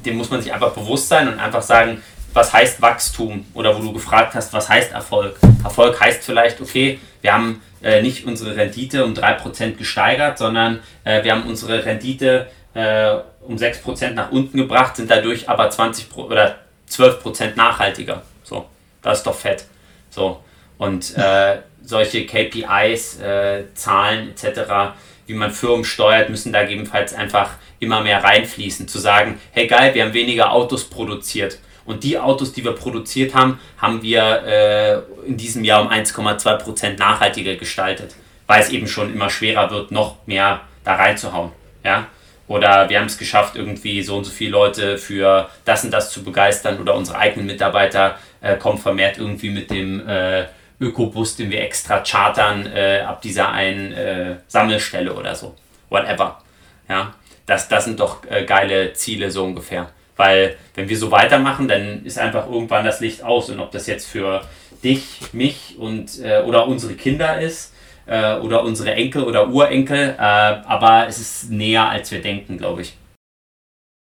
[0.05, 2.01] dem muss man sich einfach bewusst sein und einfach sagen,
[2.33, 3.45] was heißt Wachstum?
[3.53, 5.37] Oder wo du gefragt hast, was heißt Erfolg?
[5.63, 11.23] Erfolg heißt vielleicht, okay, wir haben äh, nicht unsere Rendite um 3% gesteigert, sondern äh,
[11.23, 16.59] wir haben unsere Rendite äh, um 6% nach unten gebracht, sind dadurch aber 20 oder
[16.89, 18.21] 12% nachhaltiger.
[18.43, 18.65] So
[19.01, 19.65] das ist doch fett.
[20.09, 20.43] So.
[20.77, 24.93] Und äh, solche KPIs, äh, Zahlen etc.,
[25.27, 28.87] wie man Firmen steuert, müssen da gegebenenfalls einfach immer mehr reinfließen.
[28.87, 31.59] Zu sagen, hey geil, wir haben weniger Autos produziert.
[31.85, 36.97] Und die Autos, die wir produziert haben, haben wir äh, in diesem Jahr um 1,2%
[36.97, 38.15] nachhaltiger gestaltet.
[38.51, 41.53] weil es eben schon immer schwerer wird, noch mehr da reinzuhauen.
[41.85, 42.07] Ja?
[42.49, 46.11] Oder wir haben es geschafft, irgendwie so und so viele Leute für das und das
[46.11, 50.45] zu begeistern oder unsere eigenen Mitarbeiter äh, kommen vermehrt irgendwie mit dem äh,
[50.79, 55.55] Ökobus, den wir extra chartern, äh, ab dieser einen äh, Sammelstelle oder so.
[55.89, 56.41] Whatever.
[56.89, 57.13] Ja,
[57.45, 59.91] das, das sind doch äh, geile Ziele so ungefähr.
[60.17, 63.49] Weil wenn wir so weitermachen, dann ist einfach irgendwann das Licht aus.
[63.49, 64.41] Und ob das jetzt für
[64.83, 67.73] dich, mich und äh, oder unsere Kinder ist,
[68.07, 72.97] oder unsere Enkel oder Urenkel, aber es ist näher, als wir denken, glaube ich.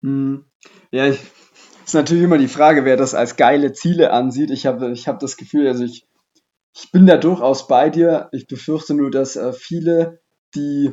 [0.04, 0.44] Hm.
[0.92, 1.20] Ja, ich,
[1.86, 4.52] ist natürlich immer die Frage, wer das als geile Ziele ansieht.
[4.52, 6.08] Ich habe ich hab das Gefühl, also ich,
[6.76, 8.30] ich bin da durchaus bei dir.
[8.32, 10.22] Ich befürchte nur, dass äh, viele,
[10.56, 10.92] die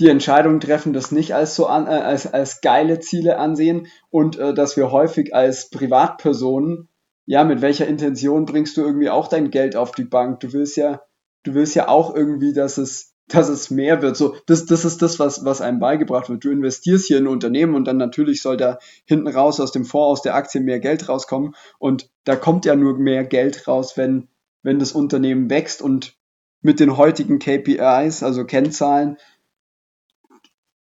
[0.00, 4.38] die Entscheidung treffen, das nicht als so an, äh, als, als geile Ziele ansehen und
[4.38, 6.88] äh, dass wir häufig als Privatpersonen,
[7.26, 10.40] ja, mit welcher Intention bringst du irgendwie auch dein Geld auf die Bank?
[10.40, 11.02] Du willst ja
[11.42, 14.16] du willst ja auch irgendwie, dass es, dass es mehr wird.
[14.16, 16.44] So, das, das ist das, was, was einem beigebracht wird.
[16.44, 19.84] Du investierst hier in ein Unternehmen und dann natürlich soll da hinten raus aus dem
[19.84, 21.54] Fonds, aus der Aktie mehr Geld rauskommen.
[21.78, 24.28] Und da kommt ja nur mehr Geld raus, wenn,
[24.62, 26.16] wenn das Unternehmen wächst und
[26.60, 29.16] mit den heutigen KPIs, also Kennzahlen,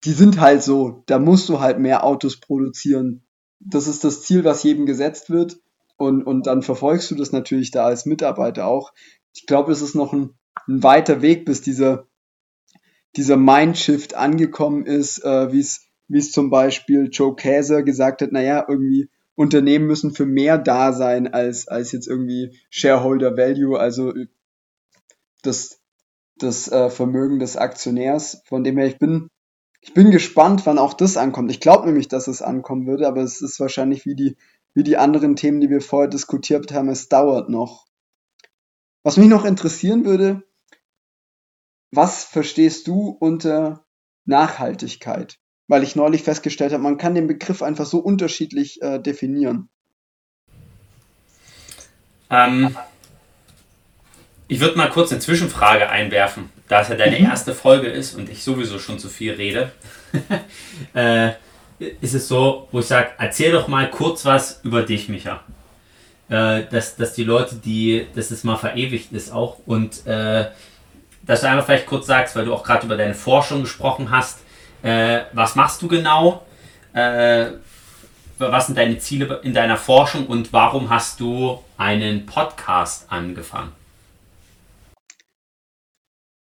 [0.04, 3.22] die sind halt so, da musst du halt mehr Autos produzieren.
[3.60, 5.58] Das ist das Ziel, was jedem gesetzt wird.
[5.96, 8.92] Und, und dann verfolgst du das natürlich da als Mitarbeiter auch.
[9.34, 10.34] Ich glaube, es ist noch ein,
[10.68, 12.06] ein weiter Weg, bis dieser,
[13.18, 18.32] dieser Mindshift angekommen ist, äh, wie es wie es zum Beispiel Joe Käser gesagt hat,
[18.32, 24.12] naja, irgendwie Unternehmen müssen für mehr da sein als, als jetzt irgendwie Shareholder Value, also
[25.42, 25.80] das,
[26.38, 28.42] das äh, Vermögen des Aktionärs.
[28.46, 29.28] Von dem her, ich bin,
[29.80, 31.50] ich bin gespannt, wann auch das ankommt.
[31.50, 34.36] Ich glaube nämlich, dass es ankommen würde, aber es ist wahrscheinlich wie die,
[34.74, 37.86] wie die anderen Themen, die wir vorher diskutiert haben, es dauert noch.
[39.02, 40.42] Was mich noch interessieren würde,
[41.90, 43.84] was verstehst du unter
[44.24, 45.38] Nachhaltigkeit?
[45.68, 49.68] Weil ich neulich festgestellt habe, man kann den Begriff einfach so unterschiedlich äh, definieren.
[52.30, 52.76] Ähm,
[54.48, 57.26] ich würde mal kurz eine Zwischenfrage einwerfen, da es ja deine mhm.
[57.26, 59.72] erste Folge ist und ich sowieso schon zu viel rede.
[60.94, 61.32] äh,
[61.78, 65.44] ist es so, wo ich sage, erzähl doch mal kurz was über dich, Micha
[66.28, 70.46] äh, dass, dass die Leute, die, dass es mal verewigt ist auch und äh,
[71.28, 74.40] dass du einfach vielleicht kurz sagst, weil du auch gerade über deine Forschung gesprochen hast,
[74.82, 76.46] äh, was machst du genau,
[76.94, 77.52] äh,
[78.38, 83.72] was sind deine Ziele in deiner Forschung und warum hast du einen Podcast angefangen?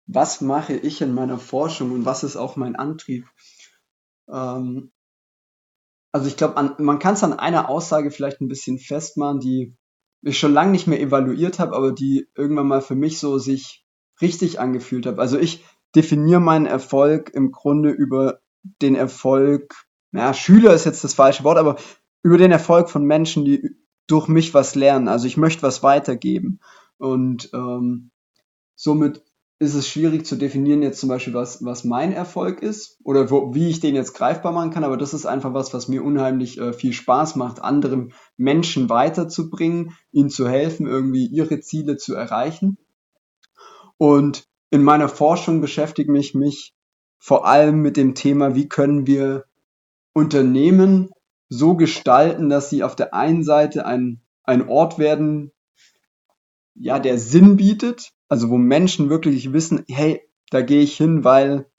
[0.06, 3.26] Was mache ich in meiner Forschung und was ist auch mein Antrieb?
[4.30, 4.92] Ähm,
[6.12, 9.76] also ich glaube, man kann es an einer Aussage vielleicht ein bisschen festmachen, die
[10.22, 13.87] ich schon lange nicht mehr evaluiert habe, aber die irgendwann mal für mich so sich
[14.22, 15.22] richtig angefühlt habe.
[15.22, 15.66] Also ich
[15.96, 18.40] definiere meinen Erfolg im Grunde über
[18.82, 19.74] den Erfolg,
[20.12, 21.78] naja, Schüler ist jetzt das falsche Wort, aber
[22.24, 25.08] über den Erfolg von Menschen, die durch mich was lernen.
[25.08, 26.60] Also ich möchte was weitergeben.
[26.98, 28.12] Und ähm,
[28.76, 29.22] somit
[29.60, 33.56] ist es schwierig zu definieren jetzt zum Beispiel, was, was mein Erfolg ist oder wo,
[33.56, 36.60] wie ich den jetzt greifbar machen kann, aber das ist einfach was, was mir unheimlich
[36.60, 42.78] äh, viel Spaß macht, anderen Menschen weiterzubringen, ihnen zu helfen, irgendwie ihre Ziele zu erreichen.
[43.98, 46.74] Und in meiner Forschung beschäftige ich mich
[47.20, 49.46] vor allem mit dem Thema, wie können wir
[50.14, 51.10] Unternehmen
[51.50, 55.52] so gestalten, dass sie auf der einen Seite ein, ein Ort werden,
[56.76, 61.70] ja, der Sinn bietet, also wo Menschen wirklich wissen, hey, da gehe ich hin, weil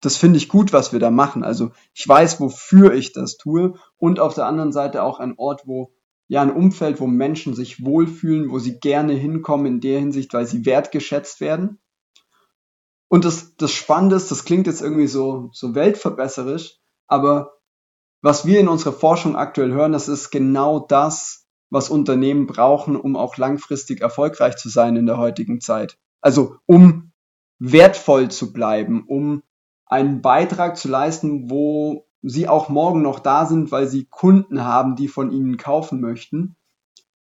[0.00, 1.42] das finde ich gut, was wir da machen.
[1.42, 3.74] Also ich weiß, wofür ich das tue.
[3.96, 5.92] Und auf der anderen Seite auch ein Ort, wo,
[6.28, 10.46] ja, ein Umfeld, wo Menschen sich wohlfühlen, wo sie gerne hinkommen in der Hinsicht, weil
[10.46, 11.80] sie wertgeschätzt werden.
[13.08, 16.76] Und das, das Spannende ist, das klingt jetzt irgendwie so, so weltverbesserisch,
[17.06, 17.54] aber
[18.20, 23.16] was wir in unserer Forschung aktuell hören, das ist genau das, was Unternehmen brauchen, um
[23.16, 25.98] auch langfristig erfolgreich zu sein in der heutigen Zeit.
[26.20, 27.12] Also um
[27.58, 29.42] wertvoll zu bleiben, um
[29.86, 34.96] einen Beitrag zu leisten, wo sie auch morgen noch da sind, weil sie Kunden haben,
[34.96, 36.56] die von ihnen kaufen möchten.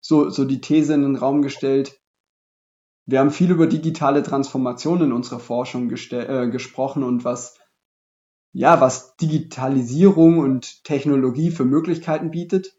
[0.00, 2.00] So, so die These in den Raum gestellt.
[3.06, 7.58] Wir haben viel über digitale Transformation in unserer Forschung äh, gesprochen und was,
[8.52, 12.74] ja, was Digitalisierung und Technologie für Möglichkeiten bietet.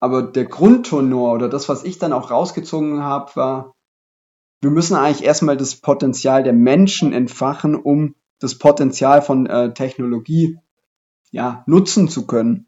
[0.00, 3.76] Aber der Grundtonor oder das, was ich dann auch rausgezogen habe, war,
[4.62, 10.58] wir müssen eigentlich erstmal das Potenzial der Menschen entfachen, um das Potenzial von äh, Technologie
[11.30, 12.66] ja, nutzen zu können.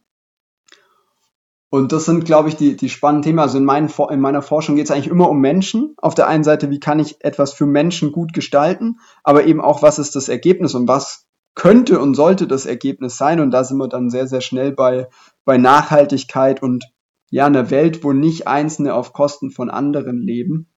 [1.70, 3.38] Und das sind, glaube ich, die, die spannenden Themen.
[3.40, 5.94] Also in, meinen, in meiner Forschung geht es eigentlich immer um Menschen.
[5.98, 9.82] Auf der einen Seite, wie kann ich etwas für Menschen gut gestalten, aber eben auch,
[9.82, 13.40] was ist das Ergebnis und was könnte und sollte das Ergebnis sein.
[13.40, 15.08] Und da sind wir dann sehr, sehr schnell bei,
[15.44, 16.84] bei Nachhaltigkeit und
[17.30, 20.72] ja, einer Welt, wo nicht Einzelne auf Kosten von anderen leben.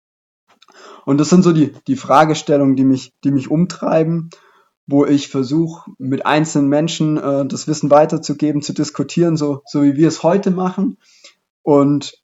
[1.06, 4.30] Und das sind so die, die Fragestellungen, die mich, die mich umtreiben,
[4.88, 9.96] wo ich versuche, mit einzelnen Menschen äh, das Wissen weiterzugeben, zu diskutieren, so, so wie
[9.96, 10.98] wir es heute machen.
[11.62, 12.22] Und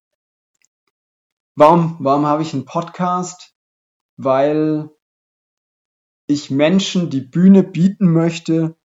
[1.55, 3.53] warum, warum habe ich einen Podcast?
[4.17, 4.89] Weil
[6.25, 8.75] ich Menschen die Bühne bieten möchte,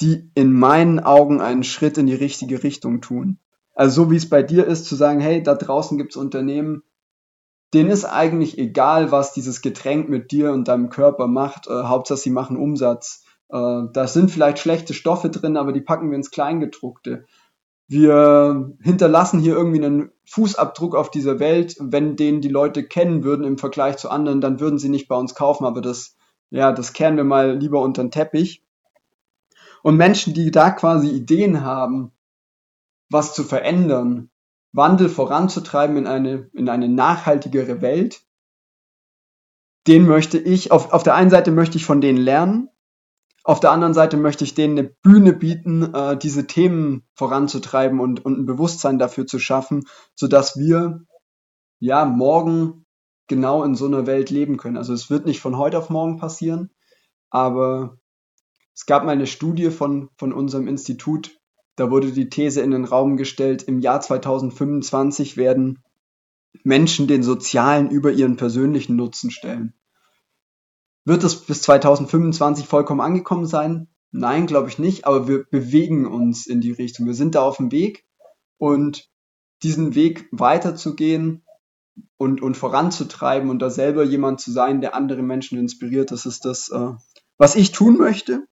[0.00, 3.38] die in meinen Augen einen Schritt in die richtige Richtung tun.
[3.74, 6.82] Also so wie es bei dir ist, zu sagen, hey, da draußen gibt es Unternehmen,
[7.74, 11.68] denen ist eigentlich egal, was dieses Getränk mit dir und deinem Körper macht.
[11.68, 13.24] Äh, Hauptsache, sie machen Umsatz.
[13.48, 17.26] Äh, da sind vielleicht schlechte Stoffe drin, aber die packen wir ins Kleingedruckte.
[17.86, 21.76] Wir hinterlassen hier irgendwie einen Fußabdruck auf dieser Welt.
[21.80, 25.16] Wenn den die Leute kennen würden im Vergleich zu anderen, dann würden sie nicht bei
[25.16, 26.16] uns kaufen, aber das,
[26.50, 28.62] ja, das kehren wir mal lieber unter den Teppich.
[29.82, 32.12] Und Menschen, die da quasi Ideen haben,
[33.08, 34.29] was zu verändern,
[34.72, 38.22] Wandel voranzutreiben in eine, in eine nachhaltigere Welt,
[39.86, 42.68] den möchte ich, auf, auf der einen Seite möchte ich von denen lernen,
[43.42, 48.24] auf der anderen Seite möchte ich denen eine Bühne bieten, äh, diese Themen voranzutreiben und,
[48.24, 51.00] und ein Bewusstsein dafür zu schaffen, sodass wir
[51.78, 52.84] ja morgen
[53.28, 54.76] genau in so einer Welt leben können.
[54.76, 56.70] Also es wird nicht von heute auf morgen passieren,
[57.30, 57.96] aber
[58.74, 61.39] es gab mal eine Studie von, von unserem Institut,
[61.80, 65.82] da wurde die These in den Raum gestellt, im Jahr 2025 werden
[66.62, 69.72] Menschen den sozialen über ihren persönlichen Nutzen stellen.
[71.06, 73.88] Wird es bis 2025 vollkommen angekommen sein?
[74.10, 77.06] Nein, glaube ich nicht, aber wir bewegen uns in die Richtung.
[77.06, 78.04] Wir sind da auf dem Weg
[78.58, 79.08] und
[79.62, 81.46] diesen Weg weiterzugehen
[82.18, 86.44] und, und voranzutreiben und da selber jemand zu sein, der andere Menschen inspiriert, das ist
[86.44, 86.92] das, äh,
[87.38, 88.46] was ich tun möchte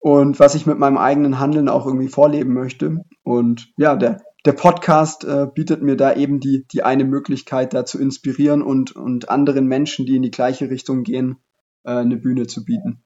[0.00, 3.04] und was ich mit meinem eigenen Handeln auch irgendwie vorleben möchte.
[3.22, 7.84] Und ja, der, der Podcast äh, bietet mir da eben die, die eine Möglichkeit, da
[7.84, 11.36] zu inspirieren und, und anderen Menschen, die in die gleiche Richtung gehen,
[11.84, 13.04] äh, eine Bühne zu bieten.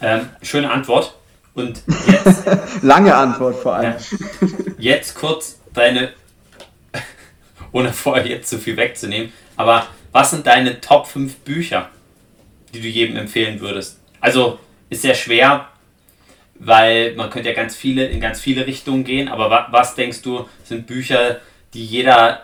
[0.00, 1.18] Ähm, schöne Antwort.
[1.54, 2.44] Und jetzt.
[2.82, 3.96] Lange Antwort vor allem.
[4.38, 6.10] Ja, jetzt kurz deine,
[7.72, 11.90] ohne vorher jetzt zu viel wegzunehmen, aber was sind deine Top 5 Bücher?
[12.74, 14.00] Die du jedem empfehlen würdest?
[14.20, 14.58] Also
[14.90, 15.68] ist sehr schwer,
[16.54, 20.22] weil man könnte ja ganz viele in ganz viele Richtungen gehen, aber wa was denkst
[20.22, 21.40] du, sind Bücher,
[21.74, 22.42] die jeder,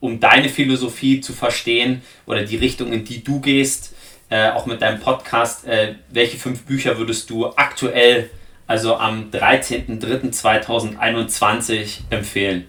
[0.00, 3.94] um deine Philosophie zu verstehen oder die Richtung, in die du gehst,
[4.28, 8.28] äh, auch mit deinem Podcast, äh, welche fünf Bücher würdest du aktuell,
[8.66, 12.66] also am 13.03.2021 empfehlen?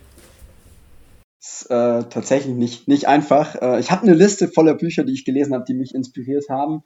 [1.47, 3.55] Ist äh, tatsächlich nicht, nicht einfach.
[3.55, 6.83] Äh, ich habe eine Liste voller Bücher, die ich gelesen habe, die mich inspiriert haben.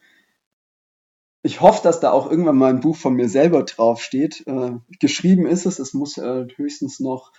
[1.43, 4.45] Ich hoffe, dass da auch irgendwann mal ein Buch von mir selber draufsteht.
[4.45, 7.32] Äh, geschrieben ist es, es muss äh, höchstens noch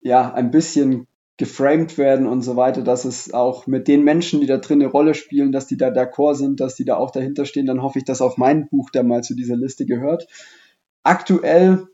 [0.00, 1.06] ja, ein bisschen
[1.36, 4.90] geframed werden und so weiter, dass es auch mit den Menschen, die da drin eine
[4.90, 7.98] Rolle spielen, dass die da d'accord sind, dass die da auch dahinter stehen, dann hoffe
[7.98, 10.26] ich, dass auch mein Buch da mal zu dieser Liste gehört.
[11.02, 11.86] Aktuell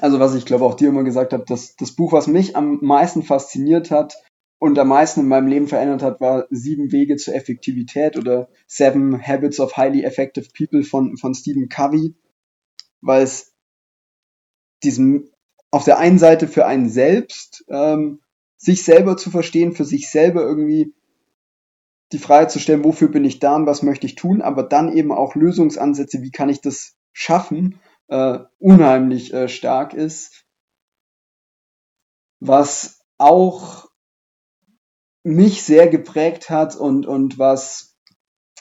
[0.00, 2.78] also was ich glaube auch dir immer gesagt habe, dass das Buch, was mich am
[2.82, 4.14] meisten fasziniert hat
[4.58, 9.20] und am meisten in meinem Leben verändert hat, war Sieben Wege zur Effektivität oder Seven
[9.20, 12.14] Habits of Highly Effective People von, von Stephen Covey,
[13.00, 13.54] weil es
[14.82, 15.30] diesem
[15.70, 18.20] auf der einen Seite für einen selbst, ähm,
[18.56, 20.94] sich selber zu verstehen, für sich selber irgendwie
[22.12, 24.96] die Frage zu stellen, wofür bin ich da und was möchte ich tun, aber dann
[24.96, 30.44] eben auch Lösungsansätze, wie kann ich das schaffen äh, unheimlich äh, stark ist.
[32.40, 33.88] Was auch
[35.22, 37.96] mich sehr geprägt hat und, und was,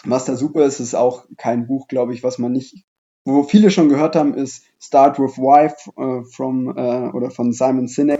[0.03, 2.85] was da super ist, ist auch kein Buch, glaube ich, was man nicht,
[3.25, 7.87] wo viele schon gehört haben, ist Start with Why äh, from, äh, oder von Simon
[7.87, 8.19] Sinek.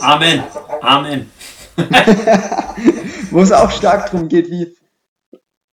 [0.00, 0.42] Amen.
[0.80, 1.30] Amen.
[3.30, 4.74] wo es auch stark darum geht, wie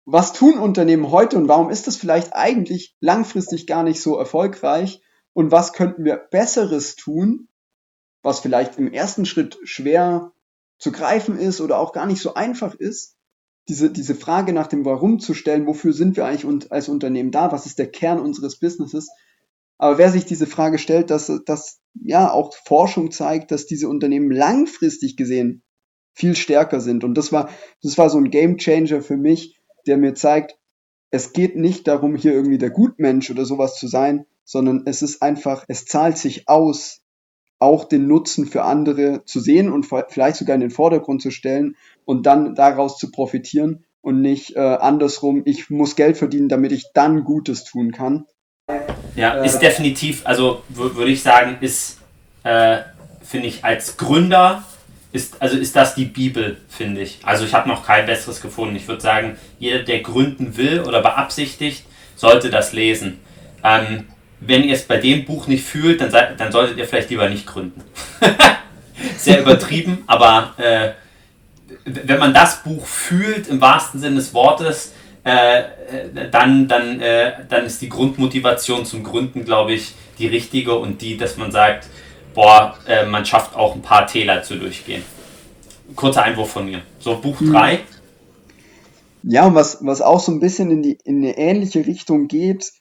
[0.04, 5.02] was tun Unternehmen heute und warum ist das vielleicht eigentlich langfristig gar nicht so erfolgreich
[5.32, 7.48] und was könnten wir Besseres tun,
[8.22, 10.32] was vielleicht im ersten Schritt schwer
[10.78, 13.16] zu greifen ist oder auch gar nicht so einfach ist,
[13.68, 17.52] diese, diese Frage nach dem Warum zu stellen, wofür sind wir eigentlich als Unternehmen da,
[17.52, 19.10] was ist der Kern unseres Businesses.
[19.78, 24.30] Aber wer sich diese Frage stellt, dass, dass ja auch Forschung zeigt, dass diese Unternehmen
[24.30, 25.62] langfristig gesehen
[26.12, 27.04] viel stärker sind.
[27.04, 27.50] Und das war,
[27.82, 30.56] das war so ein Game Changer für mich, der mir zeigt,
[31.10, 35.22] es geht nicht darum, hier irgendwie der Gutmensch oder sowas zu sein, sondern es ist
[35.22, 37.00] einfach, es zahlt sich aus,
[37.58, 41.76] auch den Nutzen für andere zu sehen und vielleicht sogar in den Vordergrund zu stellen
[42.04, 46.86] und dann daraus zu profitieren und nicht äh, andersrum, ich muss Geld verdienen, damit ich
[46.94, 48.26] dann Gutes tun kann.
[49.14, 51.98] Ja, äh, ist definitiv, also würde ich sagen, ist,
[52.44, 52.78] äh,
[53.22, 54.64] finde ich, als Gründer
[55.12, 57.18] ist, also ist das die Bibel, finde ich.
[57.22, 58.76] Also ich habe noch kein besseres gefunden.
[58.76, 61.84] Ich würde sagen, jeder, der gründen will oder beabsichtigt,
[62.16, 63.18] sollte das lesen.
[63.64, 64.06] Ähm,
[64.40, 67.28] wenn ihr es bei dem Buch nicht fühlt, dann, seid, dann solltet ihr vielleicht lieber
[67.28, 67.82] nicht gründen.
[69.16, 70.90] Sehr übertrieben, aber äh,
[71.84, 74.92] wenn man das Buch fühlt, im wahrsten Sinne des Wortes,
[75.24, 75.62] äh,
[76.30, 81.16] dann, dann, äh, dann ist die Grundmotivation zum Gründen, glaube ich, die richtige und die,
[81.16, 81.86] dass man sagt,
[82.34, 85.02] boah, äh, man schafft auch ein paar Täler zu durchgehen.
[85.96, 86.82] Kurzer Einwurf von mir.
[86.98, 87.76] So, Buch 3.
[87.76, 87.84] Hm.
[89.22, 92.72] Ja, und was, was auch so ein bisschen in, die, in eine ähnliche Richtung geht,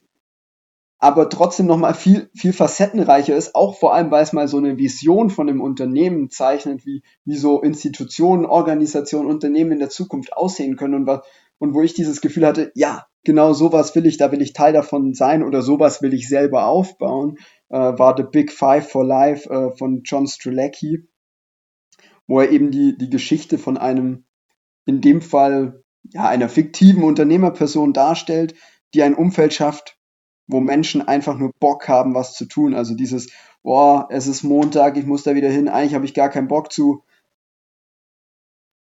[0.98, 4.76] aber trotzdem nochmal viel, viel facettenreicher ist, auch vor allem, weil es mal so eine
[4.76, 10.76] Vision von einem Unternehmen zeichnet, wie, wie so Institutionen, Organisationen, Unternehmen in der Zukunft aussehen
[10.76, 11.20] können und, was,
[11.58, 14.74] und wo ich dieses Gefühl hatte, ja, genau sowas will ich, da will ich Teil
[14.74, 17.38] davon sein oder sowas will ich selber aufbauen,
[17.76, 21.08] war The Big Five for Life äh, von John Strelacki,
[22.26, 24.24] wo er eben die, die Geschichte von einem,
[24.86, 28.54] in dem Fall, ja, einer fiktiven Unternehmerperson darstellt,
[28.94, 29.98] die ein Umfeld schafft,
[30.46, 32.74] wo Menschen einfach nur Bock haben, was zu tun.
[32.74, 33.30] Also dieses,
[33.62, 36.72] boah, es ist Montag, ich muss da wieder hin, eigentlich habe ich gar keinen Bock
[36.72, 37.04] zu.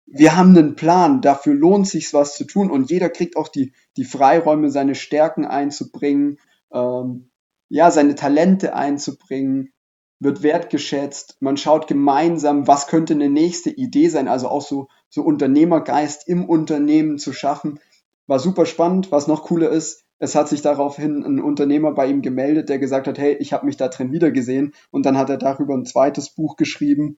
[0.06, 3.74] Wir haben einen Plan, dafür lohnt sich was zu tun und jeder kriegt auch die,
[3.98, 6.40] die Freiräume, seine Stärken einzubringen,
[6.72, 7.32] ähm,
[7.74, 9.74] ja, seine Talente einzubringen,
[10.20, 11.38] wird wertgeschätzt.
[11.40, 16.46] Man schaut gemeinsam, was könnte eine nächste Idee sein, also auch so, so Unternehmergeist im
[16.48, 17.80] Unternehmen zu schaffen.
[18.28, 19.12] War super spannend.
[19.12, 23.08] Was noch cooler ist, es hat sich daraufhin ein Unternehmer bei ihm gemeldet, der gesagt
[23.08, 24.76] hat, hey, ich habe mich da drin wiedergesehen.
[24.92, 27.18] Und dann hat er darüber ein zweites Buch geschrieben,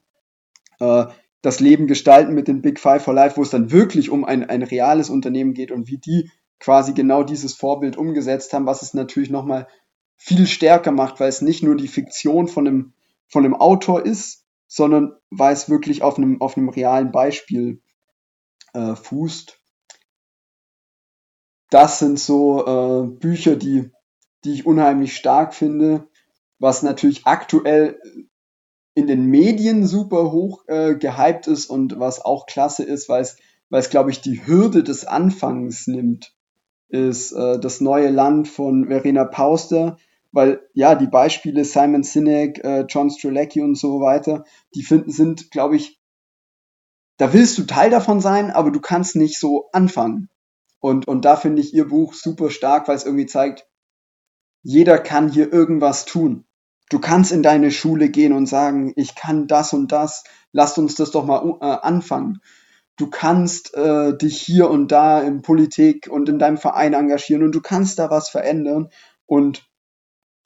[0.80, 1.06] äh,
[1.42, 4.50] das Leben gestalten mit den Big Five for Life, wo es dann wirklich um ein,
[4.50, 6.32] ein reales Unternehmen geht und wie die
[6.62, 9.68] quasi genau dieses Vorbild umgesetzt haben, was es natürlich nochmal
[10.16, 12.94] viel stärker macht, weil es nicht nur die Fiktion von einem,
[13.28, 17.82] von einem Autor ist, sondern weil es wirklich auf einem, auf einem realen Beispiel
[18.74, 19.60] äh, fußt.
[21.70, 23.92] Das sind so äh, Bücher, die,
[24.44, 26.08] die ich unheimlich stark finde,
[26.60, 28.00] was natürlich aktuell
[28.94, 33.38] in den Medien super hoch äh, gehypt ist und was auch klasse ist, weil es,
[33.70, 36.35] weil es, glaube ich, die Hürde des Anfangs nimmt,
[36.90, 39.98] ist äh, das neue Land von Verena Pauster,
[40.32, 44.44] weil ja, die Beispiele Simon Sinek, äh, John Strelacki und so weiter,
[44.76, 46.00] die finden, sind, glaube ich,
[47.18, 50.30] da willst du Teil davon sein, aber du kannst nicht so anfangen.
[50.80, 53.68] Und, und da finde ich ihr Buch super stark, weil es irgendwie zeigt,
[54.62, 56.46] jeder kann hier irgendwas tun.
[56.90, 60.96] Du kannst in deine Schule gehen und sagen, ich kann das und das, lasst uns
[60.96, 62.42] das doch mal äh, anfangen.
[62.98, 67.54] Du kannst äh, dich hier und da in Politik und in deinem Verein engagieren und
[67.54, 68.90] du kannst da was verändern.
[69.26, 69.68] Und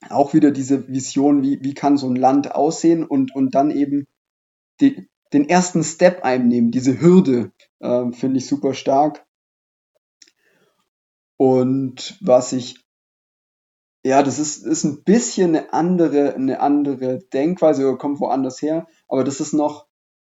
[0.09, 4.07] auch wieder diese Vision, wie, wie kann so ein Land aussehen und, und dann eben
[4.79, 9.25] die, den ersten Step einnehmen, diese Hürde, äh, finde ich super stark.
[11.37, 12.83] Und was ich,
[14.03, 18.87] ja, das ist, ist ein bisschen eine andere, eine andere Denkweise oder kommt woanders her,
[19.07, 19.87] aber das ist noch,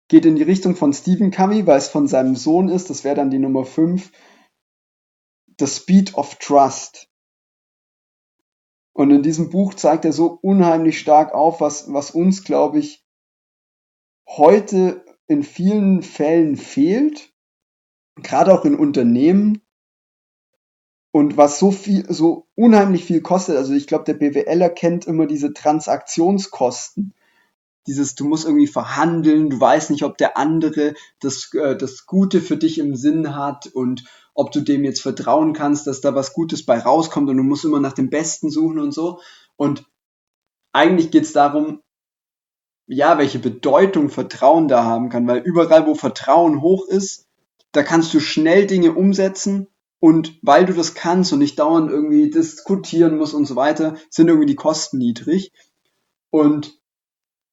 [0.08, 3.16] geht in die Richtung von Stephen Covey, weil es von seinem Sohn ist, das wäre
[3.16, 4.12] dann die Nummer 5,
[5.60, 7.10] The Speed of Trust.
[8.93, 13.04] Und in diesem Buch zeigt er so unheimlich stark auf, was, was uns, glaube ich,
[14.28, 17.34] heute in vielen Fällen fehlt,
[18.16, 19.64] gerade auch in Unternehmen,
[21.16, 25.28] und was so viel, so unheimlich viel kostet, also ich glaube, der BWLer kennt immer
[25.28, 27.14] diese Transaktionskosten.
[27.88, 32.42] Dieses, du musst irgendwie verhandeln, du weißt nicht, ob der andere das, äh, das Gute
[32.42, 34.04] für dich im Sinn hat und
[34.34, 37.66] ob du dem jetzt vertrauen kannst, dass da was Gutes bei rauskommt und du musst
[37.66, 39.20] immer nach dem Besten suchen und so.
[39.56, 39.86] Und
[40.72, 41.82] eigentlich geht es darum,
[42.88, 47.28] ja, welche Bedeutung Vertrauen da haben kann, weil überall, wo Vertrauen hoch ist,
[47.72, 49.68] da kannst du schnell Dinge umsetzen
[50.00, 54.28] und weil du das kannst und nicht dauernd irgendwie diskutieren musst und so weiter, sind
[54.28, 55.54] irgendwie die Kosten niedrig.
[56.30, 56.78] Und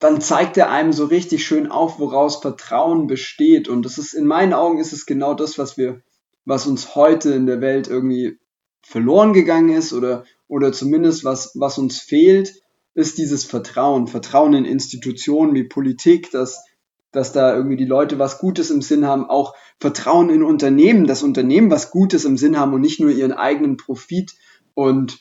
[0.01, 3.69] dann zeigt er einem so richtig schön auf, woraus Vertrauen besteht.
[3.69, 6.03] Und das ist, in meinen Augen ist es genau das, was wir,
[6.45, 8.39] was uns heute in der Welt irgendwie
[8.83, 12.55] verloren gegangen ist oder, oder zumindest was, was uns fehlt,
[12.95, 14.09] ist dieses Vertrauen.
[14.09, 16.65] Vertrauen in Institutionen wie Politik, dass
[17.13, 21.23] dass da irgendwie die Leute was Gutes im Sinn haben, auch Vertrauen in Unternehmen, dass
[21.23, 24.35] Unternehmen was Gutes im Sinn haben und nicht nur ihren eigenen Profit
[24.75, 25.19] und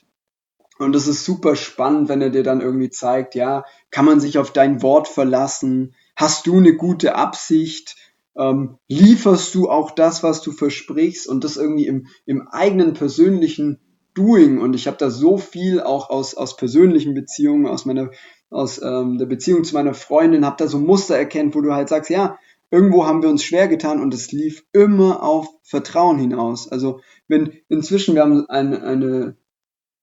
[0.80, 4.38] Und es ist super spannend, wenn er dir dann irgendwie zeigt, ja, kann man sich
[4.38, 5.94] auf dein Wort verlassen?
[6.16, 7.98] Hast du eine gute Absicht?
[8.38, 13.80] Ähm, lieferst du auch das, was du versprichst und das irgendwie im, im eigenen persönlichen
[14.14, 14.58] Doing?
[14.58, 18.12] Und ich habe da so viel auch aus, aus persönlichen Beziehungen, aus meiner,
[18.50, 21.90] aus ähm, der Beziehung zu meiner Freundin, habe da so Muster erkennt, wo du halt
[21.90, 22.40] sagst, ja,
[22.72, 26.72] irgendwo haben wir uns schwer getan und es lief immer auf Vertrauen hinaus.
[26.72, 29.36] Also wenn inzwischen wir haben eine, eine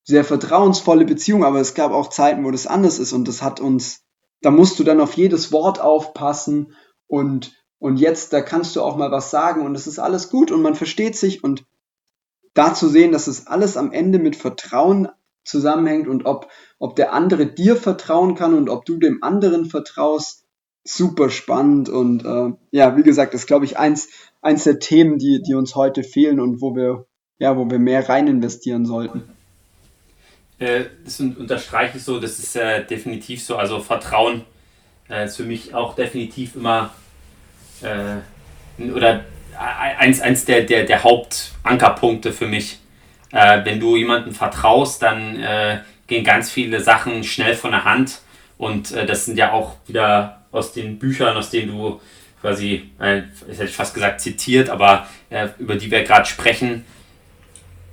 [0.07, 3.61] sehr vertrauensvolle Beziehung, aber es gab auch Zeiten, wo das anders ist und das hat
[3.61, 4.05] uns,
[4.41, 6.75] da musst du dann auf jedes Wort aufpassen
[7.09, 10.51] und und jetzt, da kannst du auch mal was sagen und es ist alles gut
[10.51, 11.67] und man versteht sich und
[12.55, 15.09] da zu sehen, dass es alles am Ende mit Vertrauen
[15.45, 16.49] zusammenhängt und ob,
[16.79, 20.47] ob der andere dir vertrauen kann und ob du dem anderen vertraust,
[20.85, 24.09] super spannend und äh, ja, wie gesagt, das ist glaube ich eins,
[24.41, 27.07] eins der Themen, die, die uns heute fehlen und wo wir,
[27.39, 29.25] ja, wo wir mehr rein investieren sollten.
[30.59, 34.45] Äh, das unterstreiche ich so, das ist äh, definitiv so, also Vertrauen
[35.11, 36.91] äh, ist für mich auch definitiv immer
[37.83, 39.25] äh, oder
[39.99, 42.79] eins, eins der, der, der Hauptankerpunkte für mich.
[43.33, 48.21] Äh, wenn du jemandem vertraust, dann gehen ganz viele Sachen schnell von der Hand.
[48.59, 52.01] Und das sind ja auch wieder aus den Büchern, aus denen du
[52.41, 52.91] quasi,
[53.51, 55.09] ich hätte fast gesagt zitiert, aber
[55.59, 56.85] über die wir gerade sprechen.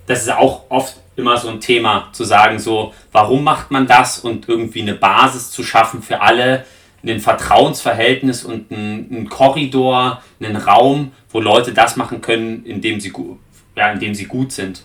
[0.06, 4.20] Das ist auch oft immer so ein Thema, zu sagen, so, warum macht man das
[4.20, 6.66] und irgendwie eine Basis zu schaffen für alle,
[7.06, 13.12] ein Vertrauensverhältnis und ein, Korridor, einen Raum, wo Leute das machen können, indem sie,
[13.76, 14.84] ja, indem sie gut sind.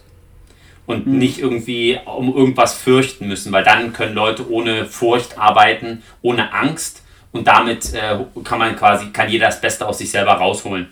[0.87, 1.19] Und mhm.
[1.19, 7.03] nicht irgendwie um irgendwas fürchten müssen, weil dann können Leute ohne Furcht arbeiten, ohne Angst
[7.31, 10.89] und damit äh, kann man quasi, kann jeder das Beste aus sich selber rausholen.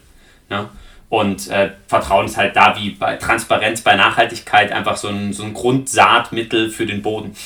[0.48, 0.68] Ne?
[1.08, 5.44] Und äh, Vertrauen ist halt da wie bei Transparenz, bei Nachhaltigkeit einfach so ein, so
[5.44, 7.36] ein Grundsaatmittel für den Boden.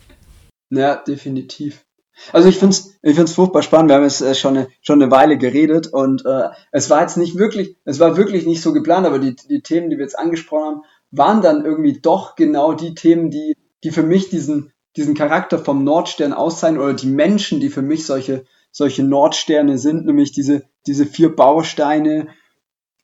[0.70, 1.84] ja, definitiv.
[2.32, 3.90] Also ich finde es ich find's furchtbar spannend.
[3.90, 7.16] Wir haben jetzt äh, schon, eine, schon eine Weile geredet und äh, es war jetzt
[7.16, 10.18] nicht wirklich, es war wirklich nicht so geplant, aber die, die Themen, die wir jetzt
[10.18, 15.14] angesprochen haben, waren dann irgendwie doch genau die Themen, die, die für mich diesen, diesen
[15.14, 20.32] Charakter vom Nordstern auszeichnen oder die Menschen, die für mich solche, solche Nordsterne sind, nämlich
[20.32, 22.28] diese, diese vier Bausteine,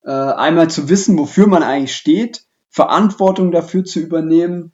[0.09, 4.73] äh, einmal zu wissen, wofür man eigentlich steht, Verantwortung dafür zu übernehmen,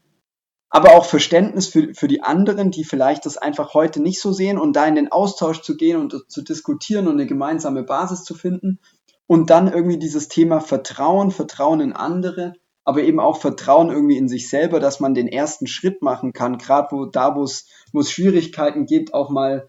[0.70, 4.58] aber auch Verständnis für, für die anderen, die vielleicht das einfach heute nicht so sehen
[4.58, 8.34] und da in den Austausch zu gehen und zu diskutieren und eine gemeinsame Basis zu
[8.34, 8.78] finden.
[9.26, 12.52] Und dann irgendwie dieses Thema Vertrauen, Vertrauen in andere,
[12.84, 16.58] aber eben auch Vertrauen irgendwie in sich selber, dass man den ersten Schritt machen kann,
[16.58, 17.66] gerade wo da, wo es,
[18.08, 19.68] Schwierigkeiten gibt, auch mal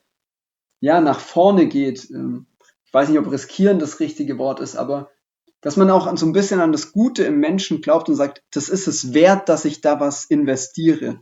[0.79, 2.07] ja nach vorne geht.
[2.11, 2.45] Ähm,
[2.85, 5.09] ich weiß nicht, ob riskieren das richtige Wort ist, aber
[5.65, 8.69] dass man auch so ein bisschen an das Gute im Menschen glaubt und sagt, das
[8.69, 11.21] ist es wert, dass ich da was investiere.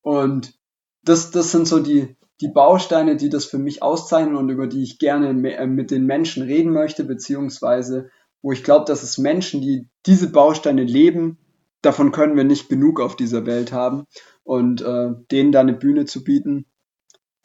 [0.00, 0.54] Und
[1.02, 4.84] das, das sind so die, die Bausteine, die das für mich auszeichnen und über die
[4.84, 8.10] ich gerne äh, mit den Menschen reden möchte, beziehungsweise
[8.42, 11.38] wo ich glaube, dass es Menschen, die diese Bausteine leben,
[11.82, 14.04] davon können wir nicht genug auf dieser Welt haben
[14.44, 16.64] und äh, denen da eine Bühne zu bieten.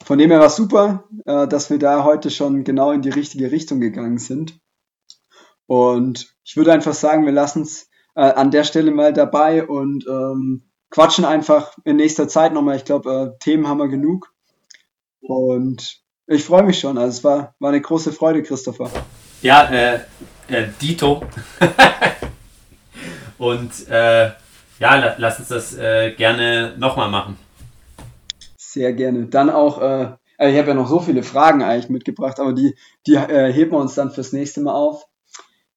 [0.00, 3.10] Von dem her war es super, äh, dass wir da heute schon genau in die
[3.10, 4.60] richtige Richtung gegangen sind.
[5.66, 10.06] Und ich würde einfach sagen, wir lassen es äh, an der Stelle mal dabei und
[10.06, 12.76] ähm, quatschen einfach in nächster Zeit nochmal.
[12.76, 14.32] Ich glaube, äh, Themen haben wir genug.
[15.20, 16.98] Und ich freue mich schon.
[16.98, 18.90] Also es war, war eine große Freude, Christopher.
[19.42, 20.00] Ja, äh,
[20.48, 21.22] äh Dito.
[23.38, 24.30] und äh,
[24.78, 27.38] ja, lass uns das äh, gerne nochmal machen.
[28.56, 29.26] Sehr gerne.
[29.26, 32.76] Dann auch, äh, also ich habe ja noch so viele Fragen eigentlich mitgebracht, aber die,
[33.06, 35.06] die äh, heben wir uns dann fürs nächste Mal auf.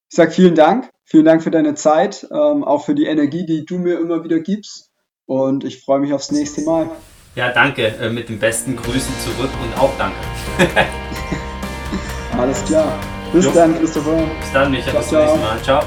[0.10, 0.90] Ich sage vielen Dank.
[1.06, 4.40] Vielen Dank für deine Zeit, ähm, auch für die Energie, die du mir immer wieder
[4.40, 4.90] gibst.
[5.27, 6.90] Und ich freue mich aufs nächste Mal.
[7.36, 7.88] Ja, danke.
[7.88, 10.18] Äh, mit den besten Grüßen zurück und auch danke.
[12.40, 12.99] Alles klar.
[13.31, 13.52] Bis jo.
[13.52, 14.18] dann, Christopher.
[14.40, 14.91] Bis dann, Micha.
[14.98, 15.61] Bis zum nächsten Mal.
[15.61, 15.84] Ciao.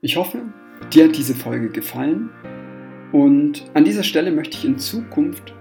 [0.00, 0.42] Ich hoffe,
[0.92, 2.30] Dir hat diese Folge gefallen
[3.12, 5.54] und an dieser Stelle möchte ich in Zukunft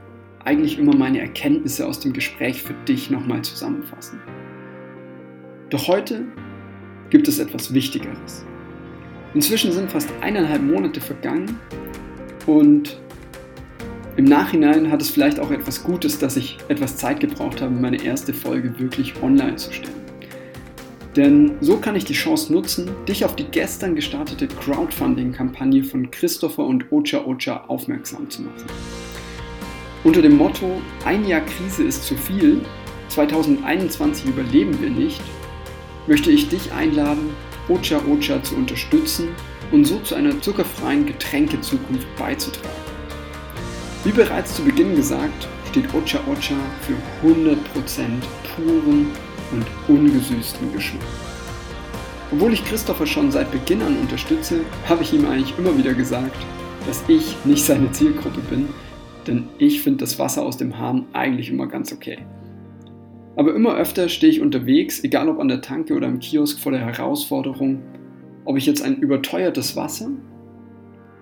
[0.44, 4.20] eigentlich immer meine Erkenntnisse aus dem Gespräch für dich nochmal zusammenfassen.
[5.70, 6.24] Doch heute
[7.10, 8.46] gibt es etwas Wichtigeres.
[9.34, 11.60] Inzwischen sind fast eineinhalb Monate vergangen
[12.46, 13.00] und
[14.18, 18.02] im Nachhinein hat es vielleicht auch etwas Gutes, dass ich etwas Zeit gebraucht habe, meine
[18.02, 20.05] erste Folge wirklich online zu stellen.
[21.16, 26.66] Denn so kann ich die Chance nutzen, dich auf die gestern gestartete Crowdfunding-Kampagne von Christopher
[26.66, 28.66] und Ocha Ocha aufmerksam zu machen.
[30.04, 32.62] Unter dem Motto Ein Jahr Krise ist zu viel
[33.08, 35.22] 2021 überleben wir nicht,
[36.06, 37.30] möchte ich dich einladen,
[37.70, 39.30] Ocha Ocha zu unterstützen
[39.72, 42.70] und so zu einer zuckerfreien Getränkezukunft beizutragen.
[44.04, 47.56] Wie bereits zu Beginn gesagt, steht Ocha Ocha für 100%
[48.56, 49.08] puren
[49.52, 51.04] und ungesüßten Geschmack.
[52.32, 56.36] Obwohl ich Christopher schon seit Beginn an unterstütze, habe ich ihm eigentlich immer wieder gesagt,
[56.88, 58.68] dass ich nicht seine Zielgruppe bin,
[59.28, 62.18] denn ich finde das Wasser aus dem Hahn eigentlich immer ganz okay.
[63.36, 66.72] Aber immer öfter stehe ich unterwegs, egal ob an der Tanke oder im Kiosk, vor
[66.72, 67.82] der Herausforderung,
[68.46, 70.10] ob ich jetzt ein überteuertes Wasser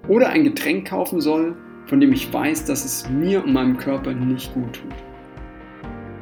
[0.08, 1.56] oder ein Getränk kaufen soll,
[1.86, 4.94] von dem ich weiß, dass es mir und meinem Körper nicht gut tut.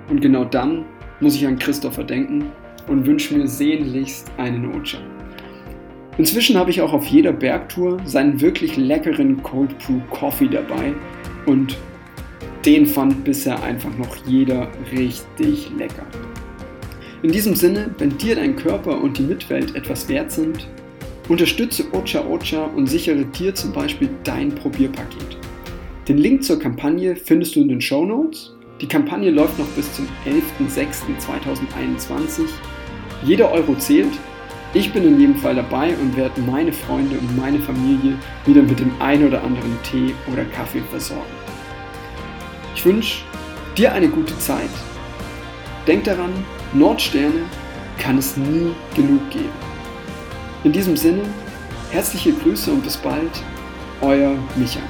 [0.09, 0.85] Und genau dann
[1.21, 2.51] muss ich an Christopher denken
[2.87, 4.97] und wünsche mir sehnlichst einen Ocha.
[6.17, 10.93] Inzwischen habe ich auch auf jeder Bergtour seinen wirklich leckeren Cold Brew Coffee dabei
[11.45, 11.77] und
[12.65, 16.05] den fand bisher einfach noch jeder richtig lecker.
[17.23, 20.67] In diesem Sinne, wenn dir dein Körper und die Mitwelt etwas wert sind,
[21.29, 25.37] unterstütze Ocha Ocha und sichere dir zum Beispiel dein Probierpaket.
[26.07, 28.50] Den Link zur Kampagne findest du in den Show Notes.
[28.81, 32.47] Die Kampagne läuft noch bis zum 11.06.2021.
[33.23, 34.13] Jeder Euro zählt.
[34.73, 38.17] Ich bin in jedem Fall dabei und werde meine Freunde und meine Familie
[38.47, 41.29] wieder mit dem ein oder anderen Tee oder Kaffee versorgen.
[42.73, 43.23] Ich wünsche
[43.77, 44.71] dir eine gute Zeit.
[45.85, 46.31] Denk daran,
[46.73, 47.43] Nordsterne
[47.99, 49.53] kann es nie genug geben.
[50.63, 51.21] In diesem Sinne,
[51.91, 53.43] herzliche Grüße und bis bald,
[54.01, 54.81] euer Micha.